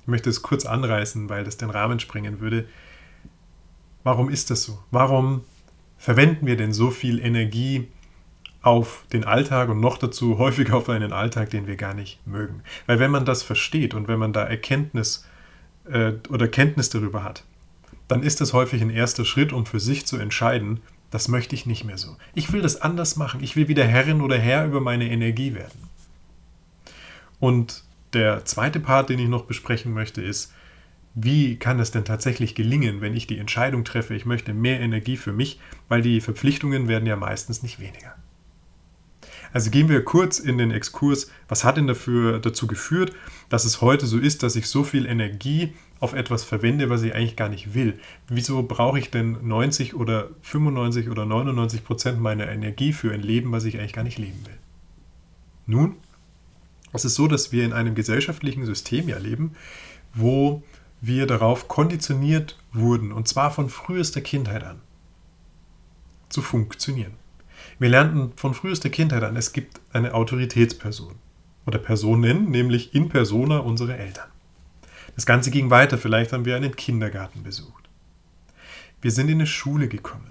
ich 0.00 0.08
möchte 0.08 0.30
es 0.30 0.42
kurz 0.42 0.64
anreißen, 0.64 1.28
weil 1.28 1.44
das 1.44 1.58
den 1.58 1.70
Rahmen 1.70 2.00
sprengen 2.00 2.40
würde. 2.40 2.66
Warum 4.02 4.30
ist 4.30 4.50
das 4.50 4.62
so? 4.64 4.78
Warum 4.90 5.42
verwenden 5.98 6.46
wir 6.46 6.56
denn 6.56 6.72
so 6.72 6.90
viel 6.90 7.20
Energie 7.20 7.88
auf 8.62 9.04
den 9.12 9.24
Alltag 9.24 9.68
und 9.68 9.80
noch 9.80 9.98
dazu 9.98 10.38
häufig 10.38 10.72
auf 10.72 10.88
einen 10.88 11.12
Alltag, 11.12 11.50
den 11.50 11.66
wir 11.66 11.76
gar 11.76 11.94
nicht 11.94 12.26
mögen? 12.26 12.62
Weil 12.86 12.98
wenn 12.98 13.10
man 13.10 13.26
das 13.26 13.42
versteht 13.42 13.94
und 13.94 14.08
wenn 14.08 14.18
man 14.18 14.32
da 14.32 14.42
Erkenntnis 14.42 15.26
äh, 15.84 16.12
oder 16.30 16.48
Kenntnis 16.48 16.88
darüber 16.88 17.22
hat, 17.22 17.44
dann 18.08 18.22
ist 18.22 18.40
das 18.40 18.52
häufig 18.52 18.82
ein 18.82 18.90
erster 18.90 19.24
Schritt, 19.24 19.52
um 19.52 19.66
für 19.66 19.80
sich 19.80 20.06
zu 20.06 20.16
entscheiden, 20.16 20.80
das 21.12 21.28
möchte 21.28 21.54
ich 21.54 21.66
nicht 21.66 21.84
mehr 21.84 21.98
so. 21.98 22.16
Ich 22.34 22.52
will 22.52 22.62
das 22.62 22.80
anders 22.80 23.16
machen. 23.16 23.44
Ich 23.44 23.54
will 23.54 23.68
wieder 23.68 23.84
Herrin 23.84 24.22
oder 24.22 24.38
Herr 24.38 24.64
über 24.64 24.80
meine 24.80 25.08
Energie 25.08 25.54
werden. 25.54 25.88
Und 27.38 27.84
der 28.14 28.46
zweite 28.46 28.80
Part, 28.80 29.10
den 29.10 29.18
ich 29.18 29.28
noch 29.28 29.44
besprechen 29.44 29.92
möchte, 29.92 30.22
ist, 30.22 30.52
wie 31.14 31.56
kann 31.56 31.78
es 31.80 31.90
denn 31.90 32.06
tatsächlich 32.06 32.54
gelingen, 32.54 33.02
wenn 33.02 33.14
ich 33.14 33.26
die 33.26 33.36
Entscheidung 33.36 33.84
treffe, 33.84 34.14
ich 34.14 34.24
möchte 34.24 34.54
mehr 34.54 34.80
Energie 34.80 35.18
für 35.18 35.34
mich, 35.34 35.60
weil 35.88 36.00
die 36.00 36.22
Verpflichtungen 36.22 36.88
werden 36.88 37.06
ja 37.06 37.16
meistens 37.16 37.62
nicht 37.62 37.78
weniger. 37.78 38.16
Also 39.52 39.70
gehen 39.70 39.90
wir 39.90 40.02
kurz 40.02 40.38
in 40.38 40.56
den 40.56 40.70
Exkurs, 40.70 41.30
was 41.46 41.62
hat 41.62 41.76
denn 41.76 41.86
dafür 41.86 42.38
dazu 42.38 42.66
geführt, 42.66 43.12
dass 43.50 43.66
es 43.66 43.82
heute 43.82 44.06
so 44.06 44.18
ist, 44.18 44.42
dass 44.42 44.56
ich 44.56 44.66
so 44.66 44.82
viel 44.82 45.04
Energie 45.04 45.74
auf 46.02 46.14
etwas 46.14 46.42
verwende, 46.42 46.90
was 46.90 47.02
ich 47.02 47.14
eigentlich 47.14 47.36
gar 47.36 47.48
nicht 47.48 47.74
will. 47.74 47.96
Wieso 48.26 48.64
brauche 48.64 48.98
ich 48.98 49.12
denn 49.12 49.38
90 49.46 49.94
oder 49.94 50.30
95 50.42 51.08
oder 51.08 51.24
99 51.24 51.84
Prozent 51.84 52.20
meiner 52.20 52.48
Energie 52.48 52.92
für 52.92 53.12
ein 53.12 53.22
Leben, 53.22 53.52
was 53.52 53.64
ich 53.64 53.78
eigentlich 53.78 53.92
gar 53.92 54.02
nicht 54.02 54.18
leben 54.18 54.44
will? 54.44 54.58
Nun, 55.64 55.94
es 56.92 57.04
ist 57.04 57.14
so, 57.14 57.28
dass 57.28 57.52
wir 57.52 57.64
in 57.64 57.72
einem 57.72 57.94
gesellschaftlichen 57.94 58.66
System 58.66 59.08
ja 59.08 59.18
leben, 59.18 59.54
wo 60.12 60.64
wir 61.00 61.28
darauf 61.28 61.68
konditioniert 61.68 62.58
wurden, 62.72 63.12
und 63.12 63.28
zwar 63.28 63.52
von 63.52 63.68
frühester 63.68 64.22
Kindheit 64.22 64.64
an, 64.64 64.80
zu 66.30 66.42
funktionieren. 66.42 67.12
Wir 67.78 67.90
lernten 67.90 68.32
von 68.34 68.54
frühester 68.54 68.90
Kindheit 68.90 69.22
an, 69.22 69.36
es 69.36 69.52
gibt 69.52 69.80
eine 69.92 70.14
Autoritätsperson 70.14 71.14
oder 71.64 71.78
Personen, 71.78 72.50
nämlich 72.50 72.92
in 72.92 73.08
persona 73.08 73.58
unsere 73.58 73.96
Eltern. 73.96 74.32
Das 75.14 75.26
Ganze 75.26 75.50
ging 75.50 75.70
weiter. 75.70 75.98
Vielleicht 75.98 76.32
haben 76.32 76.44
wir 76.44 76.56
einen 76.56 76.76
Kindergarten 76.76 77.42
besucht. 77.42 77.88
Wir 79.00 79.10
sind 79.10 79.28
in 79.28 79.34
eine 79.34 79.46
Schule 79.46 79.88
gekommen. 79.88 80.30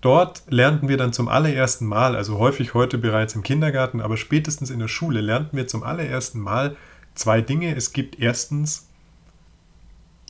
Dort 0.00 0.44
lernten 0.48 0.88
wir 0.88 0.96
dann 0.96 1.12
zum 1.12 1.28
allerersten 1.28 1.86
Mal, 1.86 2.14
also 2.14 2.38
häufig 2.38 2.74
heute 2.74 2.98
bereits 2.98 3.34
im 3.34 3.42
Kindergarten, 3.42 4.00
aber 4.00 4.16
spätestens 4.16 4.70
in 4.70 4.78
der 4.78 4.86
Schule 4.86 5.20
lernten 5.20 5.56
wir 5.56 5.66
zum 5.66 5.82
allerersten 5.82 6.38
Mal 6.38 6.76
zwei 7.14 7.40
Dinge. 7.40 7.74
Es 7.74 7.92
gibt 7.92 8.20
erstens 8.20 8.88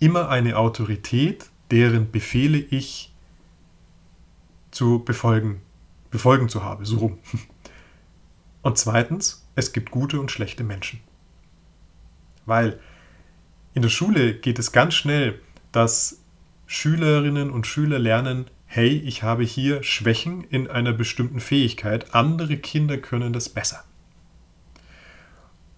immer 0.00 0.30
eine 0.30 0.56
Autorität, 0.56 1.50
deren 1.70 2.10
Befehle 2.10 2.58
ich 2.58 3.12
zu 4.70 5.04
befolgen, 5.04 5.60
befolgen 6.10 6.48
zu 6.48 6.64
habe, 6.64 6.86
so 6.86 6.98
rum. 6.98 7.18
Und 8.62 8.78
zweitens, 8.78 9.46
es 9.54 9.72
gibt 9.72 9.90
gute 9.90 10.18
und 10.18 10.30
schlechte 10.30 10.64
Menschen. 10.64 11.00
Weil 12.48 12.80
in 13.74 13.82
der 13.82 13.90
Schule 13.90 14.34
geht 14.34 14.58
es 14.58 14.72
ganz 14.72 14.94
schnell, 14.94 15.40
dass 15.70 16.20
Schülerinnen 16.66 17.50
und 17.50 17.66
Schüler 17.66 17.98
lernen, 17.98 18.46
hey, 18.66 18.88
ich 18.88 19.22
habe 19.22 19.44
hier 19.44 19.82
Schwächen 19.82 20.44
in 20.44 20.68
einer 20.68 20.92
bestimmten 20.92 21.40
Fähigkeit, 21.40 22.14
andere 22.14 22.56
Kinder 22.56 22.98
können 22.98 23.32
das 23.32 23.48
besser. 23.48 23.84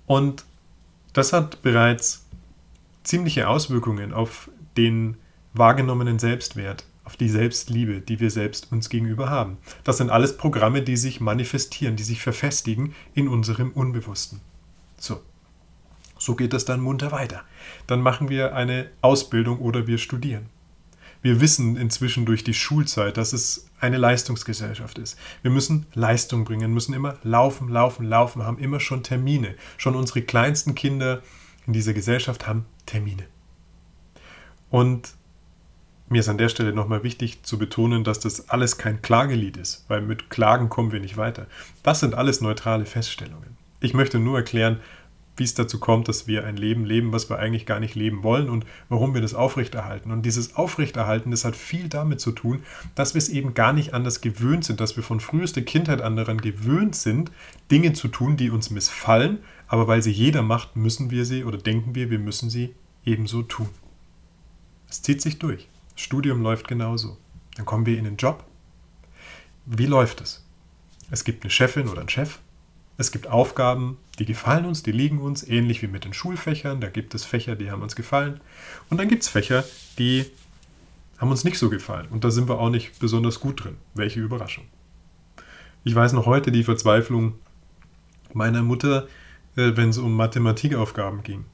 Und 0.07 0.45
das 1.13 1.33
hat 1.33 1.63
bereits 1.63 2.27
ziemliche 3.05 3.49
Auswirkungen 3.49 4.13
auf 4.13 4.51
den 4.77 5.17
wahrgenommenen 5.53 6.19
Selbstwert, 6.19 6.85
auf 7.05 7.17
die 7.17 7.29
Selbstliebe, 7.29 8.01
die 8.01 8.21
wir 8.21 8.31
selbst 8.31 8.71
uns 8.73 8.89
gegenüber 8.89 9.31
haben. 9.31 9.59
Das 9.85 9.99
sind 9.99 10.11
alles 10.11 10.37
Programme, 10.37 10.83
die 10.83 10.97
sich 10.97 11.21
manifestieren, 11.21 11.97
die 11.97 12.05
sich 12.05 12.21
verfestigen 12.21 12.95
in 13.15 13.29
unserem 13.29 13.73
Unbewussten. 13.73 14.41
So. 14.97 15.21
So 16.21 16.37
geht 16.37 16.53
es 16.53 16.67
dann 16.67 16.81
munter 16.81 17.13
weiter. 17.13 17.43
Dann 17.87 18.03
machen 18.03 18.29
wir 18.29 18.55
eine 18.55 18.91
Ausbildung 19.01 19.59
oder 19.59 19.87
wir 19.87 19.97
studieren. 19.97 20.51
Wir 21.23 21.41
wissen 21.41 21.77
inzwischen 21.77 22.27
durch 22.27 22.45
die 22.45 22.55
Schulzeit, 22.55 23.17
dass 23.17 23.33
es 23.33 23.69
eine 23.81 23.97
Leistungsgesellschaft 23.97 24.99
ist. 24.99 25.19
Wir 25.43 25.51
müssen 25.51 25.87
Leistung 25.95 26.45
bringen, 26.45 26.73
müssen 26.73 26.95
immer 26.95 27.17
laufen, 27.23 27.69
laufen, 27.69 28.07
laufen, 28.07 28.43
haben 28.43 28.59
immer 28.59 28.81
schon 28.81 29.03
Termine. 29.03 29.55
Schon 29.79 29.97
unsere 29.97 30.23
kleinsten 30.23 30.75
Kinder 30.75 31.23
in 31.67 31.73
dieser 31.73 31.95
Gesellschaft 31.95 32.47
haben 32.47 32.67
Termine. 32.85 33.25
Und 34.69 35.15
mir 36.09 36.21
ist 36.21 36.29
an 36.29 36.39
der 36.39 36.49
Stelle 36.51 36.75
nochmal 36.75 37.03
wichtig 37.03 37.43
zu 37.45 37.59
betonen, 37.59 38.05
dass 38.05 38.21
das 38.21 38.51
alles 38.51 38.77
kein 38.77 39.01
Klagelied 39.01 39.57
ist, 39.57 39.85
weil 39.89 40.03
mit 40.03 40.29
Klagen 40.29 40.69
kommen 40.69 40.93
wir 40.93 41.01
nicht 41.01 41.17
weiter. 41.17 41.47
Das 41.83 42.01
sind 42.01 42.15
alles 42.15 42.43
neutrale 42.43 42.85
Feststellungen. 42.85 43.57
Ich 43.81 43.95
möchte 43.95 44.19
nur 44.19 44.39
erklären, 44.39 44.81
wie 45.41 45.45
es 45.45 45.55
dazu 45.55 45.81
kommt, 45.81 46.07
dass 46.07 46.29
wir 46.29 46.45
ein 46.45 46.57
Leben 46.57 46.85
leben, 46.85 47.13
was 47.13 47.29
wir 47.29 47.41
eigentlich 47.41 47.67
gar 47.67 47.81
nicht 47.81 47.97
leben 47.97 48.23
wollen 48.23 48.49
und 48.49 48.65
warum 48.89 49.15
wir 49.15 49.21
das 49.21 49.35
aufrechterhalten. 49.35 50.13
Und 50.13 50.23
dieses 50.23 50.55
Aufrechterhalten, 50.55 51.33
das 51.33 51.45
hat 51.45 51.57
viel 51.57 51.89
damit 51.89 52.21
zu 52.21 52.31
tun, 52.31 52.63
dass 52.95 53.15
wir 53.15 53.19
es 53.19 53.29
eben 53.29 53.55
gar 53.55 53.73
nicht 53.73 53.95
anders 53.95 54.21
gewöhnt 54.21 54.65
sind, 54.65 54.81
dass 54.81 54.97
wir 54.97 55.03
von 55.03 55.19
frühester 55.19 55.63
Kindheit 55.63 56.03
an 56.03 56.15
daran 56.15 56.39
gewöhnt 56.39 56.95
sind, 56.95 57.33
Dinge 57.71 57.95
zu 57.95 58.07
tun, 58.07 58.37
die 58.37 58.51
uns 58.51 58.71
missfallen, 58.71 59.39
aber 59.67 59.89
weil 59.89 60.03
sie 60.03 60.13
jeder 60.13 60.43
macht, 60.43 60.77
müssen 60.77 61.11
wir 61.11 61.25
sie 61.25 61.45
oder 61.45 61.59
denken 61.59 61.95
wir, 61.95 62.11
wir 62.11 62.19
müssen 62.21 62.51
sie 62.51 62.75
ebenso 63.05 63.43
tun. 63.43 63.69
Es 64.89 65.03
zieht 65.03 65.23
sich 65.23 65.39
durch. 65.39 65.69
Das 65.95 66.03
Studium 66.03 66.43
läuft 66.43 66.69
genauso. 66.69 67.17
Dann 67.57 67.67
kommen 67.67 67.87
wir 67.87 67.99
in 67.99 68.05
den 68.05 68.17
Job. 68.17 68.45
Wie 69.67 69.87
läuft 69.87 70.21
es? 70.21 70.45
Es 71.11 71.25
gibt 71.25 71.43
eine 71.43 71.51
Chefin 71.51 71.89
oder 71.89 72.01
einen 72.01 72.09
Chef, 72.09 72.39
es 73.01 73.13
gibt 73.13 73.29
Aufgaben, 73.29 73.97
die 74.21 74.27
gefallen 74.27 74.67
uns, 74.67 74.83
die 74.83 74.93
liegen 74.93 75.19
uns, 75.19 75.43
ähnlich 75.49 75.81
wie 75.81 75.87
mit 75.87 76.05
den 76.05 76.13
Schulfächern. 76.13 76.83
Da 76.83 76.91
gibt 76.91 77.15
es 77.15 77.25
Fächer, 77.25 77.57
die 77.57 77.71
haben 77.71 77.81
uns 77.81 77.97
gefallen. 77.97 78.41
Und 78.91 78.99
dann 78.99 79.09
gibt 79.09 79.23
es 79.23 79.31
Fächer, 79.31 79.65
die 79.99 80.27
haben 81.17 81.31
uns 81.31 81.43
nicht 81.43 81.59
so 81.59 81.71
gefallen. 81.71 82.07
Und 82.11 82.23
da 82.23 82.31
sind 82.31 82.47
wir 82.47 82.61
auch 82.61 82.69
nicht 82.69 82.99
besonders 82.99 83.41
gut 83.41 83.65
drin. 83.65 83.79
Welche 83.95 84.21
Überraschung. 84.21 84.65
Ich 85.85 85.95
weiß 85.95 86.13
noch 86.13 86.27
heute 86.27 86.53
die 86.53 86.65
Verzweiflung 86.65 87.33
meiner 88.35 88.63
Mutter, 88.63 89.09
äh, 89.57 89.73
wenn 89.75 89.89
es 89.89 89.97
um 89.97 90.15
Mathematikaufgaben 90.15 91.23
ging. 91.23 91.47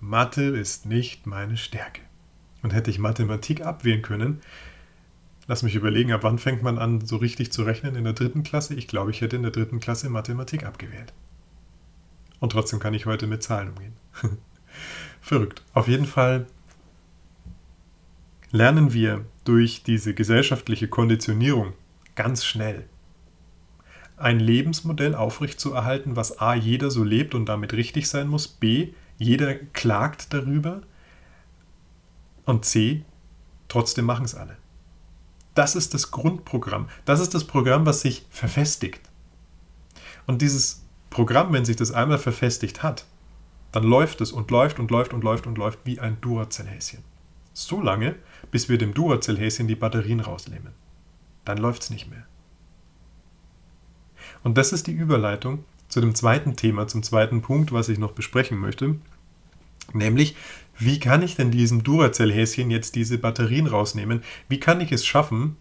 Mathe 0.00 0.44
ist 0.44 0.86
nicht 0.86 1.26
meine 1.26 1.58
Stärke. 1.58 2.00
Und 2.62 2.72
hätte 2.72 2.90
ich 2.90 2.98
Mathematik 2.98 3.60
abwählen 3.60 4.00
können, 4.00 4.40
Lass 5.50 5.62
mich 5.62 5.74
überlegen, 5.74 6.12
ab 6.12 6.24
wann 6.24 6.36
fängt 6.36 6.62
man 6.62 6.76
an, 6.76 7.06
so 7.06 7.16
richtig 7.16 7.52
zu 7.52 7.62
rechnen 7.62 7.96
in 7.96 8.04
der 8.04 8.12
dritten 8.12 8.42
Klasse? 8.42 8.74
Ich 8.74 8.86
glaube, 8.86 9.10
ich 9.10 9.22
hätte 9.22 9.36
in 9.36 9.42
der 9.42 9.50
dritten 9.50 9.80
Klasse 9.80 10.10
Mathematik 10.10 10.62
abgewählt. 10.66 11.14
Und 12.40 12.52
trotzdem 12.52 12.80
kann 12.80 12.94
ich 12.94 13.06
heute 13.06 13.26
mit 13.26 13.42
Zahlen 13.42 13.70
umgehen. 13.70 13.96
Verrückt. 15.20 15.62
Auf 15.74 15.88
jeden 15.88 16.06
Fall 16.06 16.46
lernen 18.50 18.92
wir 18.92 19.24
durch 19.44 19.82
diese 19.82 20.14
gesellschaftliche 20.14 20.88
Konditionierung 20.88 21.72
ganz 22.14 22.44
schnell 22.44 22.88
ein 24.16 24.40
Lebensmodell 24.40 25.14
aufrechtzuerhalten, 25.14 26.16
was 26.16 26.40
a. 26.40 26.54
jeder 26.54 26.90
so 26.90 27.04
lebt 27.04 27.34
und 27.34 27.46
damit 27.46 27.72
richtig 27.72 28.08
sein 28.08 28.28
muss, 28.28 28.48
b. 28.48 28.92
jeder 29.16 29.54
klagt 29.54 30.32
darüber 30.34 30.82
und 32.44 32.64
c. 32.64 33.04
trotzdem 33.68 34.06
machen 34.06 34.24
es 34.24 34.34
alle. 34.34 34.56
Das 35.54 35.74
ist 35.74 35.94
das 35.94 36.10
Grundprogramm. 36.10 36.88
Das 37.04 37.20
ist 37.20 37.34
das 37.34 37.44
Programm, 37.44 37.84
was 37.86 38.00
sich 38.00 38.26
verfestigt. 38.30 39.00
Und 40.26 40.42
dieses 40.42 40.84
Programm, 41.10 41.52
wenn 41.52 41.64
sich 41.64 41.76
das 41.76 41.92
einmal 41.92 42.18
verfestigt 42.18 42.82
hat, 42.82 43.06
dann 43.72 43.84
läuft 43.84 44.20
es 44.20 44.32
und 44.32 44.50
läuft 44.50 44.78
und 44.78 44.90
läuft 44.90 45.12
und 45.12 45.24
läuft 45.24 45.46
und 45.46 45.58
läuft 45.58 45.80
wie 45.84 46.00
ein 46.00 46.20
Duracell-Häschen. 46.20 47.04
So 47.52 47.80
lange, 47.80 48.14
bis 48.50 48.68
wir 48.68 48.78
dem 48.78 48.94
Duracell-Häschen 48.94 49.68
die 49.68 49.74
Batterien 49.74 50.20
rausnehmen. 50.20 50.72
Dann 51.44 51.58
läuft 51.58 51.82
es 51.82 51.90
nicht 51.90 52.10
mehr. 52.10 52.26
Und 54.42 54.56
das 54.56 54.72
ist 54.72 54.86
die 54.86 54.92
Überleitung 54.92 55.64
zu 55.88 56.00
dem 56.00 56.14
zweiten 56.14 56.56
Thema, 56.56 56.86
zum 56.86 57.02
zweiten 57.02 57.42
Punkt, 57.42 57.72
was 57.72 57.88
ich 57.88 57.98
noch 57.98 58.12
besprechen 58.12 58.58
möchte. 58.58 58.96
Nämlich, 59.92 60.36
wie 60.78 61.00
kann 61.00 61.22
ich 61.22 61.34
denn 61.34 61.50
diesem 61.50 61.82
Duracell-Häschen 61.82 62.70
jetzt 62.70 62.94
diese 62.94 63.18
Batterien 63.18 63.66
rausnehmen? 63.66 64.22
Wie 64.48 64.60
kann 64.60 64.80
ich 64.80 64.92
es 64.92 65.06
schaffen, 65.06 65.56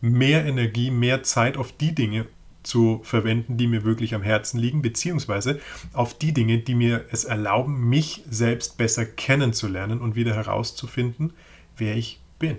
mehr 0.00 0.44
Energie, 0.44 0.90
mehr 0.90 1.22
Zeit 1.22 1.56
auf 1.56 1.72
die 1.72 1.94
Dinge 1.94 2.26
zu 2.62 3.00
verwenden, 3.02 3.56
die 3.56 3.66
mir 3.66 3.84
wirklich 3.84 4.14
am 4.14 4.22
Herzen 4.22 4.58
liegen, 4.58 4.82
beziehungsweise 4.82 5.60
auf 5.92 6.16
die 6.16 6.32
Dinge, 6.32 6.58
die 6.58 6.74
mir 6.74 7.04
es 7.10 7.24
erlauben, 7.24 7.88
mich 7.88 8.22
selbst 8.30 8.78
besser 8.78 9.04
kennenzulernen 9.04 10.00
und 10.00 10.14
wieder 10.14 10.34
herauszufinden, 10.34 11.32
wer 11.76 11.96
ich 11.96 12.20
bin 12.38 12.58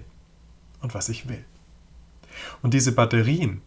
und 0.82 0.94
was 0.94 1.10
ich 1.10 1.30
will. 1.30 1.44
Und 2.62 2.74
diese 2.74 2.92
Batterien, 2.92 3.62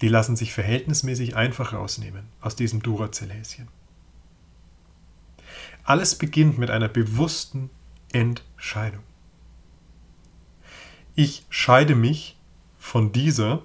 die 0.00 0.08
lassen 0.08 0.36
sich 0.36 0.52
verhältnismäßig 0.52 1.36
einfach 1.36 1.72
rausnehmen 1.72 2.24
aus 2.40 2.56
diesem 2.56 2.82
Duracell-Häschen. 2.82 3.68
Alles 5.84 6.16
beginnt 6.16 6.58
mit 6.58 6.70
einer 6.70 6.88
bewussten 6.88 7.70
Entscheidung. 8.12 9.02
Ich 11.14 11.44
scheide 11.50 11.94
mich 11.94 12.36
von 12.78 13.12
dieser 13.12 13.62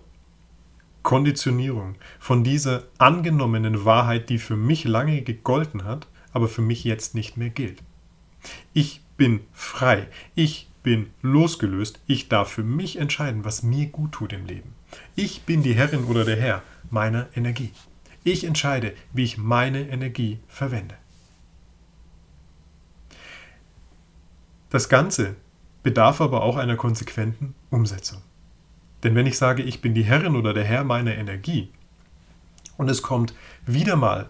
Konditionierung, 1.03 1.95
von 2.19 2.43
dieser 2.43 2.83
angenommenen 2.97 3.85
Wahrheit, 3.85 4.29
die 4.29 4.37
für 4.37 4.55
mich 4.55 4.83
lange 4.83 5.21
gegolten 5.21 5.83
hat, 5.83 6.07
aber 6.31 6.47
für 6.47 6.61
mich 6.61 6.83
jetzt 6.83 7.15
nicht 7.15 7.37
mehr 7.37 7.49
gilt. 7.49 7.81
Ich 8.73 9.01
bin 9.17 9.41
frei, 9.53 10.07
ich 10.35 10.69
bin 10.83 11.09
losgelöst, 11.21 11.99
ich 12.07 12.29
darf 12.29 12.51
für 12.51 12.63
mich 12.63 12.97
entscheiden, 12.97 13.43
was 13.43 13.63
mir 13.63 13.87
gut 13.87 14.13
tut 14.13 14.33
im 14.33 14.45
Leben. 14.45 14.73
Ich 15.15 15.43
bin 15.43 15.63
die 15.63 15.73
Herrin 15.73 16.05
oder 16.05 16.25
der 16.25 16.37
Herr 16.37 16.63
meiner 16.89 17.27
Energie. 17.35 17.71
Ich 18.23 18.43
entscheide, 18.43 18.93
wie 19.13 19.23
ich 19.23 19.37
meine 19.37 19.89
Energie 19.89 20.39
verwende. 20.47 20.95
Das 24.69 24.89
Ganze 24.89 25.35
bedarf 25.83 26.21
aber 26.21 26.43
auch 26.43 26.57
einer 26.57 26.75
konsequenten 26.75 27.55
Umsetzung. 27.69 28.21
Denn 29.03 29.15
wenn 29.15 29.25
ich 29.25 29.37
sage, 29.37 29.63
ich 29.63 29.81
bin 29.81 29.93
die 29.93 30.03
Herrin 30.03 30.35
oder 30.35 30.53
der 30.53 30.65
Herr 30.65 30.83
meiner 30.83 31.15
Energie 31.15 31.69
und 32.77 32.89
es 32.89 33.01
kommt 33.01 33.33
wieder 33.65 33.95
mal 33.95 34.29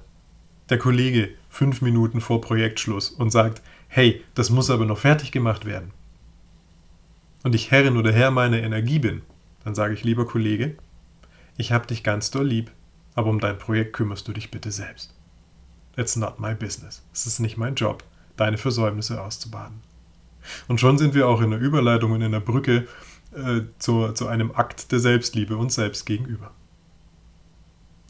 der 0.70 0.78
Kollege 0.78 1.30
fünf 1.50 1.82
Minuten 1.82 2.22
vor 2.22 2.42
Projektschluss 2.42 3.10
und 3.10 3.32
sagt, 3.32 3.62
hey, 3.88 4.24
das 4.36 4.50
muss 4.50 4.70
aber 4.70 4.86
noch 4.86 5.00
fertig 5.00 5.32
gemacht 5.32 5.66
werden 5.66 5.92
und 7.44 7.56
ich 7.56 7.72
Herrin 7.72 7.98
oder 7.98 8.12
Herr 8.12 8.32
meiner 8.32 8.62
Energie 8.62 9.00
bin, 9.00 9.22
dann 9.64 9.76
sage 9.76 9.94
ich, 9.94 10.04
lieber 10.04 10.26
Kollege, 10.26 10.76
ich 11.58 11.72
habe 11.72 11.88
dich 11.88 12.04
ganz 12.04 12.32
doll 12.32 12.48
lieb, 12.48 12.72
aber 13.16 13.30
um 13.30 13.40
dein 13.40 13.58
Projekt 13.58 13.94
kümmerst 13.94 14.28
du 14.28 14.34
dich 14.34 14.52
bitte 14.52 14.72
selbst. 14.72 15.14
It's 15.98 16.16
not 16.16 16.40
my 16.40 16.54
business. 16.54 17.04
Es 17.14 17.26
ist 17.26 17.40
nicht 17.40 17.58
mein 17.58 17.76
Job, 17.76 18.04
deine 18.38 18.58
Versäumnisse 18.58 19.22
auszubaden. 19.22 19.82
Und 20.68 20.80
schon 20.80 20.98
sind 20.98 21.14
wir 21.14 21.28
auch 21.28 21.42
in 21.42 21.52
der 21.52 21.60
Überleitung 21.60 22.12
und 22.12 22.22
in 22.22 22.32
der 22.32 22.40
Brücke 22.40 22.88
äh, 23.40 23.80
zu, 23.80 24.12
zu 24.14 24.28
einem 24.28 24.52
Akt 24.52 24.92
der 24.92 25.00
Selbstliebe 25.00 25.58
uns 25.58 25.76
selbst 25.76 26.06
gegenüber. 26.06 26.52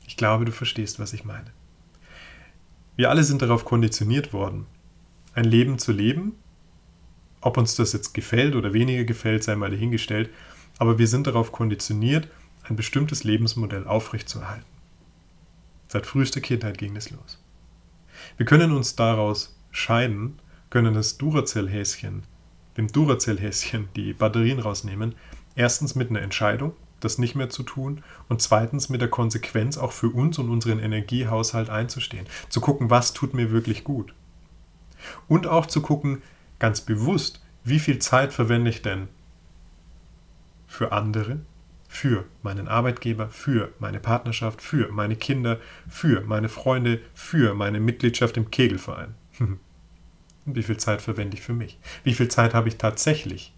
Ich 0.08 0.18
glaube, 0.18 0.46
du 0.46 0.52
verstehst, 0.52 1.00
was 1.00 1.14
ich 1.14 1.24
meine. 1.24 1.52
Wir 2.96 3.10
alle 3.10 3.24
sind 3.24 3.42
darauf 3.42 3.64
konditioniert 3.64 4.34
worden, 4.34 4.66
ein 5.34 5.46
Leben 5.46 5.80
zu 5.80 5.92
leben. 5.92 6.34
Ob 7.42 7.58
uns 7.58 7.76
das 7.76 7.94
jetzt 7.94 8.14
gefällt 8.14 8.56
oder 8.56 8.74
weniger 8.74 9.06
gefällt, 9.06 9.44
sei 9.44 9.56
mal 9.56 9.72
dahingestellt. 9.72 10.30
Aber 10.78 10.98
wir 10.98 11.08
sind 11.08 11.28
darauf 11.28 11.52
konditioniert, 11.52 12.28
ein 12.64 12.76
bestimmtes 12.76 13.24
Lebensmodell 13.24 13.88
aufrechtzuerhalten. 13.88 14.66
Seit 15.88 16.06
frühester 16.06 16.42
Kindheit 16.42 16.78
ging 16.78 16.96
es 16.96 17.10
los. 17.10 17.42
Wir 18.38 18.46
können 18.46 18.72
uns 18.72 18.96
daraus 18.96 19.58
scheiden, 19.72 20.40
können 20.70 20.94
das 20.94 21.18
Duracell-Häschen, 21.18 22.24
dem 22.80 22.92
Duracell-Häschen 22.92 23.90
die 23.96 24.14
Batterien 24.14 24.60
rausnehmen, 24.60 25.16
erstens 25.56 25.96
mit 25.96 26.10
einer 26.10 26.22
Entscheidung, 26.22 26.74
das 27.02 27.18
nicht 27.18 27.36
mehr 27.36 27.50
zu 27.50 27.64
tun 27.64 28.04
und 28.30 28.42
zweitens 28.42 28.88
mit 28.88 29.02
der 29.02 29.10
Konsequenz 29.10 29.78
auch 29.78 29.92
für 29.92 30.10
uns 30.10 30.40
und 30.40 30.50
unseren 30.50 30.80
Energiehaushalt 30.80 31.70
einzustehen, 31.70 32.26
zu 32.48 32.62
gucken, 32.62 32.90
was 32.90 33.14
tut 33.14 33.34
mir 33.34 33.52
wirklich 33.52 33.84
gut. 33.84 34.14
Und 35.28 35.46
auch 35.46 35.66
zu 35.66 35.82
gucken, 35.82 36.22
ganz 36.58 36.82
bewusst, 36.82 37.42
wie 37.66 37.80
viel 37.80 38.00
Zeit 38.00 38.34
verwende 38.34 38.70
ich 38.70 38.82
denn 38.82 39.10
für 40.66 40.94
andere, 40.94 41.40
für 41.90 42.26
meinen 42.44 42.70
Arbeitgeber, 42.70 43.28
für 43.28 43.74
meine 43.80 44.00
Partnerschaft, 44.00 44.62
für 44.62 44.90
meine 44.92 45.18
Kinder, 45.18 45.60
für 45.90 46.22
meine 46.22 46.48
Freunde, 46.48 47.02
für 47.14 47.56
meine 47.56 47.82
Mitgliedschaft 47.82 48.38
im 48.38 48.50
Kegelverein. 48.52 49.16
Wie 50.46 50.64
viel 50.64 50.78
Zeit 50.78 51.02
verwende 51.02 51.38
ich 51.38 51.44
für 51.44 51.54
mich? 51.54 51.80
Wie 52.04 52.14
viel 52.14 52.30
Zeit 52.30 52.54
habe 52.54 52.70
ich 52.70 52.78
tatsächlich, 52.78 53.54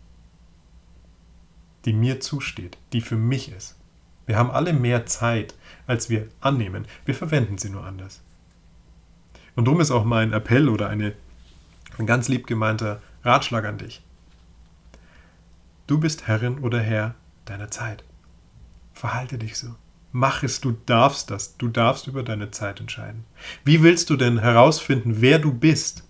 die 1.85 1.93
mir 1.93 2.19
zusteht, 2.19 2.77
die 2.93 3.01
für 3.01 3.15
mich 3.15 3.51
ist? 3.51 3.77
Wir 4.25 4.37
haben 4.37 4.51
alle 4.51 4.73
mehr 4.73 5.05
Zeit, 5.05 5.55
als 5.87 6.09
wir 6.09 6.27
annehmen. 6.39 6.85
Wir 7.05 7.15
verwenden 7.15 7.57
sie 7.57 7.69
nur 7.69 7.85
anders. 7.85 8.21
Und 9.55 9.65
darum 9.65 9.81
ist 9.81 9.91
auch 9.91 10.05
mein 10.05 10.33
Appell 10.33 10.69
oder 10.69 10.89
eine 10.89 11.13
ein 11.97 12.05
ganz 12.07 12.27
lieb 12.27 12.47
gemeinter 12.47 13.01
Ratschlag 13.23 13.65
an 13.65 13.77
dich. 13.77 14.01
Du 15.87 15.99
bist 15.99 16.27
Herrin 16.27 16.59
oder 16.59 16.79
Herr 16.79 17.15
deiner 17.45 17.69
Zeit. 17.69 18.03
Verhalte 18.93 19.37
dich 19.37 19.57
so. 19.57 19.75
Mach 20.11 20.43
es, 20.43 20.61
du 20.61 20.71
darfst 20.85 21.31
das. 21.31 21.57
Du 21.57 21.67
darfst 21.67 22.07
über 22.07 22.23
deine 22.23 22.51
Zeit 22.51 22.79
entscheiden. 22.79 23.25
Wie 23.63 23.81
willst 23.81 24.09
du 24.09 24.17
denn 24.17 24.39
herausfinden, 24.39 25.21
wer 25.21 25.39
du 25.39 25.53
bist, 25.53 26.03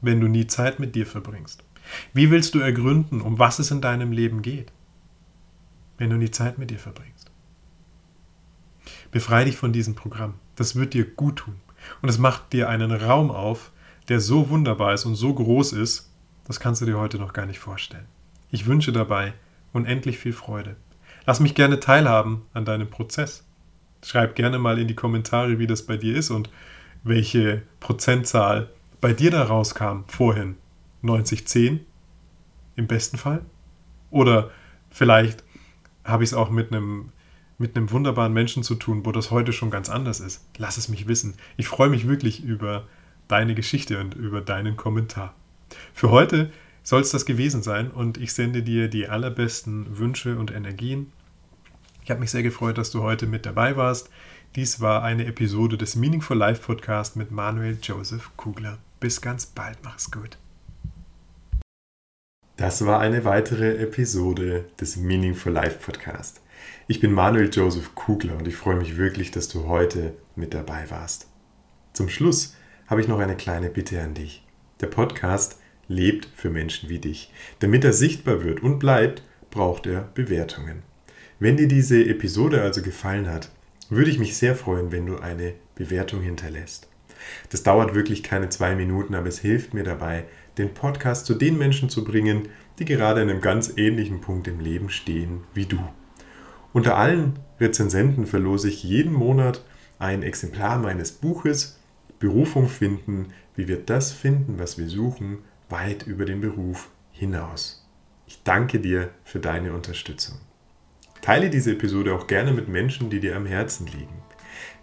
wenn 0.00 0.20
du 0.20 0.28
nie 0.28 0.46
Zeit 0.46 0.78
mit 0.78 0.94
dir 0.94 1.06
verbringst? 1.06 1.64
Wie 2.12 2.30
willst 2.30 2.54
du 2.54 2.60
ergründen, 2.60 3.20
um 3.20 3.38
was 3.38 3.58
es 3.58 3.70
in 3.70 3.80
deinem 3.80 4.12
Leben 4.12 4.42
geht, 4.42 4.72
wenn 5.96 6.10
du 6.10 6.16
nie 6.16 6.30
Zeit 6.30 6.58
mit 6.58 6.70
dir 6.70 6.78
verbringst? 6.78 7.30
Befreie 9.10 9.46
dich 9.46 9.56
von 9.56 9.72
diesem 9.72 9.94
Programm. 9.94 10.34
Das 10.56 10.76
wird 10.76 10.94
dir 10.94 11.04
gut 11.04 11.36
tun. 11.36 11.60
Und 12.02 12.08
es 12.08 12.18
macht 12.18 12.52
dir 12.52 12.68
einen 12.68 12.92
Raum 12.92 13.30
auf, 13.30 13.72
der 14.08 14.20
so 14.20 14.50
wunderbar 14.50 14.94
ist 14.94 15.04
und 15.04 15.14
so 15.14 15.34
groß 15.34 15.72
ist, 15.72 16.10
das 16.46 16.60
kannst 16.60 16.80
du 16.80 16.86
dir 16.86 16.98
heute 16.98 17.18
noch 17.18 17.32
gar 17.32 17.46
nicht 17.46 17.58
vorstellen. 17.58 18.06
Ich 18.50 18.66
wünsche 18.66 18.92
dabei 18.92 19.34
unendlich 19.72 20.18
viel 20.18 20.32
Freude. 20.32 20.76
Lass 21.26 21.40
mich 21.40 21.54
gerne 21.54 21.78
teilhaben 21.78 22.42
an 22.54 22.64
deinem 22.64 22.88
Prozess. 22.88 23.44
Schreib 24.02 24.34
gerne 24.34 24.58
mal 24.58 24.78
in 24.78 24.88
die 24.88 24.94
Kommentare, 24.94 25.58
wie 25.58 25.66
das 25.66 25.84
bei 25.84 25.96
dir 25.96 26.16
ist 26.16 26.30
und 26.30 26.50
welche 27.04 27.62
Prozentzahl 27.80 28.70
bei 29.00 29.12
dir 29.12 29.30
da 29.30 29.44
rauskam 29.44 30.04
vorhin. 30.06 30.56
90-10 31.02 31.80
im 32.76 32.86
besten 32.86 33.18
Fall? 33.18 33.42
Oder 34.10 34.50
vielleicht 34.90 35.44
habe 36.04 36.24
ich 36.24 36.30
es 36.30 36.34
auch 36.34 36.50
mit 36.50 36.72
einem, 36.72 37.10
mit 37.58 37.76
einem 37.76 37.90
wunderbaren 37.90 38.32
Menschen 38.32 38.62
zu 38.62 38.74
tun, 38.74 39.04
wo 39.04 39.12
das 39.12 39.30
heute 39.30 39.52
schon 39.52 39.70
ganz 39.70 39.88
anders 39.88 40.20
ist. 40.20 40.44
Lass 40.56 40.76
es 40.76 40.88
mich 40.88 41.06
wissen. 41.06 41.34
Ich 41.56 41.68
freue 41.68 41.90
mich 41.90 42.08
wirklich 42.08 42.42
über 42.42 42.86
deine 43.28 43.54
Geschichte 43.54 44.00
und 44.00 44.14
über 44.14 44.40
deinen 44.40 44.76
Kommentar. 44.76 45.34
Für 45.92 46.10
heute 46.10 46.50
soll 46.82 47.02
es 47.02 47.10
das 47.10 47.26
gewesen 47.26 47.62
sein 47.62 47.90
und 47.90 48.16
ich 48.16 48.32
sende 48.32 48.62
dir 48.62 48.88
die 48.88 49.08
allerbesten 49.08 49.98
Wünsche 49.98 50.38
und 50.38 50.50
Energien. 50.50 51.12
Ich 52.02 52.10
habe 52.10 52.20
mich 52.20 52.30
sehr 52.30 52.42
gefreut, 52.42 52.78
dass 52.78 52.90
du 52.90 53.02
heute 53.02 53.26
mit 53.26 53.44
dabei 53.44 53.76
warst. 53.76 54.08
Dies 54.56 54.80
war 54.80 55.02
eine 55.02 55.26
Episode 55.26 55.76
des 55.76 55.94
Meaningful 55.94 56.38
Life 56.38 56.62
Podcast 56.62 57.16
mit 57.16 57.30
Manuel 57.30 57.76
Joseph 57.82 58.30
Kugler. 58.38 58.78
Bis 59.00 59.20
ganz 59.20 59.46
bald, 59.46 59.78
mach's 59.84 60.10
gut. 60.10 60.38
Das 62.56 62.84
war 62.84 62.98
eine 62.98 63.24
weitere 63.24 63.76
Episode 63.76 64.64
des 64.80 64.96
Meaningful 64.96 65.52
Life 65.52 65.78
Podcast. 65.78 66.40
Ich 66.88 66.98
bin 66.98 67.12
Manuel 67.12 67.48
Joseph 67.52 67.94
Kugler 67.94 68.36
und 68.36 68.48
ich 68.48 68.56
freue 68.56 68.74
mich 68.74 68.96
wirklich, 68.96 69.30
dass 69.30 69.48
du 69.48 69.68
heute 69.68 70.14
mit 70.34 70.52
dabei 70.52 70.90
warst. 70.90 71.28
Zum 71.92 72.08
Schluss 72.08 72.56
habe 72.88 73.00
ich 73.00 73.06
noch 73.06 73.20
eine 73.20 73.36
kleine 73.36 73.70
Bitte 73.70 74.02
an 74.02 74.14
dich. 74.14 74.44
Der 74.80 74.88
Podcast 74.88 75.60
lebt 75.86 76.28
für 76.34 76.50
Menschen 76.50 76.88
wie 76.88 76.98
dich. 76.98 77.32
Damit 77.60 77.84
er 77.84 77.92
sichtbar 77.92 78.42
wird 78.42 78.64
und 78.64 78.80
bleibt, 78.80 79.22
braucht 79.50 79.86
er 79.86 80.08
Bewertungen. 80.14 80.82
Wenn 81.38 81.56
dir 81.56 81.68
diese 81.68 82.04
Episode 82.04 82.62
also 82.62 82.82
gefallen 82.82 83.28
hat, 83.28 83.50
würde 83.90 84.10
ich 84.10 84.18
mich 84.18 84.36
sehr 84.36 84.56
freuen, 84.56 84.90
wenn 84.90 85.06
du 85.06 85.18
eine 85.18 85.54
Bewertung 85.76 86.20
hinterlässt. 86.20 86.87
Das 87.50 87.62
dauert 87.62 87.94
wirklich 87.94 88.22
keine 88.22 88.48
zwei 88.48 88.74
Minuten, 88.74 89.14
aber 89.14 89.28
es 89.28 89.38
hilft 89.38 89.74
mir 89.74 89.84
dabei, 89.84 90.24
den 90.58 90.74
Podcast 90.74 91.26
zu 91.26 91.34
den 91.34 91.58
Menschen 91.58 91.88
zu 91.88 92.04
bringen, 92.04 92.48
die 92.78 92.84
gerade 92.84 93.22
an 93.22 93.30
einem 93.30 93.40
ganz 93.40 93.72
ähnlichen 93.76 94.20
Punkt 94.20 94.48
im 94.48 94.60
Leben 94.60 94.90
stehen 94.90 95.44
wie 95.54 95.66
du. 95.66 95.78
Unter 96.72 96.96
allen 96.96 97.38
Rezensenten 97.60 98.26
verlose 98.26 98.68
ich 98.68 98.84
jeden 98.84 99.12
Monat 99.12 99.64
ein 99.98 100.22
Exemplar 100.22 100.78
meines 100.78 101.12
Buches 101.12 101.78
Berufung 102.18 102.68
finden, 102.68 103.32
wie 103.54 103.68
wir 103.68 103.78
das 103.78 104.12
finden, 104.12 104.58
was 104.58 104.78
wir 104.78 104.88
suchen, 104.88 105.38
weit 105.68 106.06
über 106.06 106.24
den 106.24 106.40
Beruf 106.40 106.90
hinaus. 107.12 107.86
Ich 108.26 108.42
danke 108.42 108.80
dir 108.80 109.10
für 109.24 109.38
deine 109.38 109.72
Unterstützung. 109.72 110.36
Teile 111.22 111.50
diese 111.50 111.72
Episode 111.72 112.14
auch 112.14 112.26
gerne 112.26 112.52
mit 112.52 112.68
Menschen, 112.68 113.10
die 113.10 113.20
dir 113.20 113.36
am 113.36 113.46
Herzen 113.46 113.86
liegen. 113.86 114.22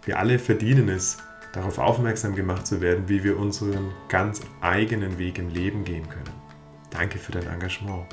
Wir 0.04 0.18
alle 0.18 0.38
verdienen 0.38 0.88
es, 0.88 1.18
darauf 1.56 1.78
aufmerksam 1.78 2.36
gemacht 2.36 2.66
zu 2.66 2.82
werden, 2.82 3.08
wie 3.08 3.24
wir 3.24 3.38
unseren 3.38 3.92
ganz 4.08 4.42
eigenen 4.60 5.16
Weg 5.18 5.38
im 5.38 5.48
Leben 5.48 5.84
gehen 5.84 6.06
können. 6.08 6.34
Danke 6.90 7.18
für 7.18 7.32
dein 7.32 7.46
Engagement. 7.46 8.04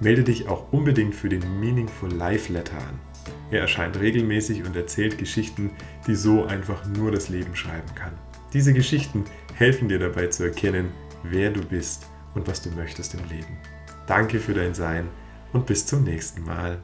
Melde 0.00 0.24
dich 0.24 0.48
auch 0.48 0.72
unbedingt 0.72 1.14
für 1.14 1.28
den 1.28 1.60
Meaningful 1.60 2.10
Life 2.10 2.50
Letter 2.50 2.78
an. 2.78 2.98
Er 3.50 3.60
erscheint 3.60 4.00
regelmäßig 4.00 4.64
und 4.64 4.74
erzählt 4.76 5.18
Geschichten, 5.18 5.72
die 6.06 6.14
so 6.14 6.46
einfach 6.46 6.86
nur 6.86 7.12
das 7.12 7.28
Leben 7.28 7.54
schreiben 7.54 7.94
kann. 7.94 8.14
Diese 8.54 8.72
Geschichten 8.72 9.26
helfen 9.54 9.90
dir 9.90 9.98
dabei 9.98 10.28
zu 10.28 10.44
erkennen, 10.44 10.88
wer 11.22 11.50
du 11.50 11.60
bist 11.60 12.06
und 12.34 12.48
was 12.48 12.62
du 12.62 12.70
möchtest 12.70 13.12
im 13.12 13.28
Leben. 13.28 13.58
Danke 14.08 14.40
für 14.40 14.54
dein 14.54 14.74
Sein 14.74 15.08
und 15.52 15.66
bis 15.66 15.86
zum 15.86 16.02
nächsten 16.02 16.42
Mal. 16.42 16.78